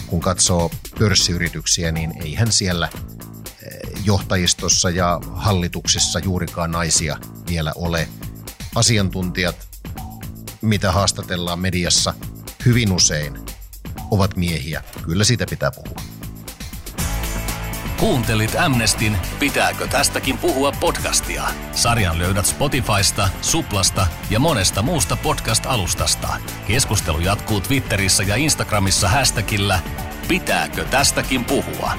Kun 0.07 0.19
katsoo 0.19 0.71
pörssiyrityksiä, 0.99 1.91
niin 1.91 2.13
eihän 2.23 2.51
siellä 2.51 2.89
eh, 2.93 4.03
johtajistossa 4.05 4.89
ja 4.89 5.19
hallituksissa 5.31 6.19
juurikaan 6.19 6.71
naisia 6.71 7.17
vielä 7.49 7.73
ole. 7.75 8.07
Asiantuntijat, 8.75 9.67
mitä 10.61 10.91
haastatellaan 10.91 11.59
mediassa, 11.59 12.13
hyvin 12.65 12.91
usein 12.91 13.39
ovat 14.11 14.35
miehiä. 14.35 14.83
Kyllä 15.05 15.23
siitä 15.23 15.45
pitää 15.49 15.71
puhua. 15.71 16.18
Kuuntelit 17.99 18.55
Amnestin 18.55 19.17
Pitääkö 19.39 19.87
tästäkin 19.87 20.37
puhua 20.37 20.71
podcastia? 20.79 21.43
Sarjan 21.71 22.19
löydät 22.19 22.45
Spotifysta, 22.45 23.29
Suplasta 23.41 24.07
ja 24.29 24.39
monesta 24.39 24.81
muusta 24.81 25.17
podcast-alustasta. 25.23 26.27
Keskustelu 26.67 27.19
jatkuu 27.19 27.61
Twitterissä 27.61 28.23
ja 28.23 28.35
Instagramissa 28.35 29.09
hashtagillä 29.09 29.79
Pitääkö 30.27 30.85
tästäkin 30.85 31.45
puhua? 31.45 31.91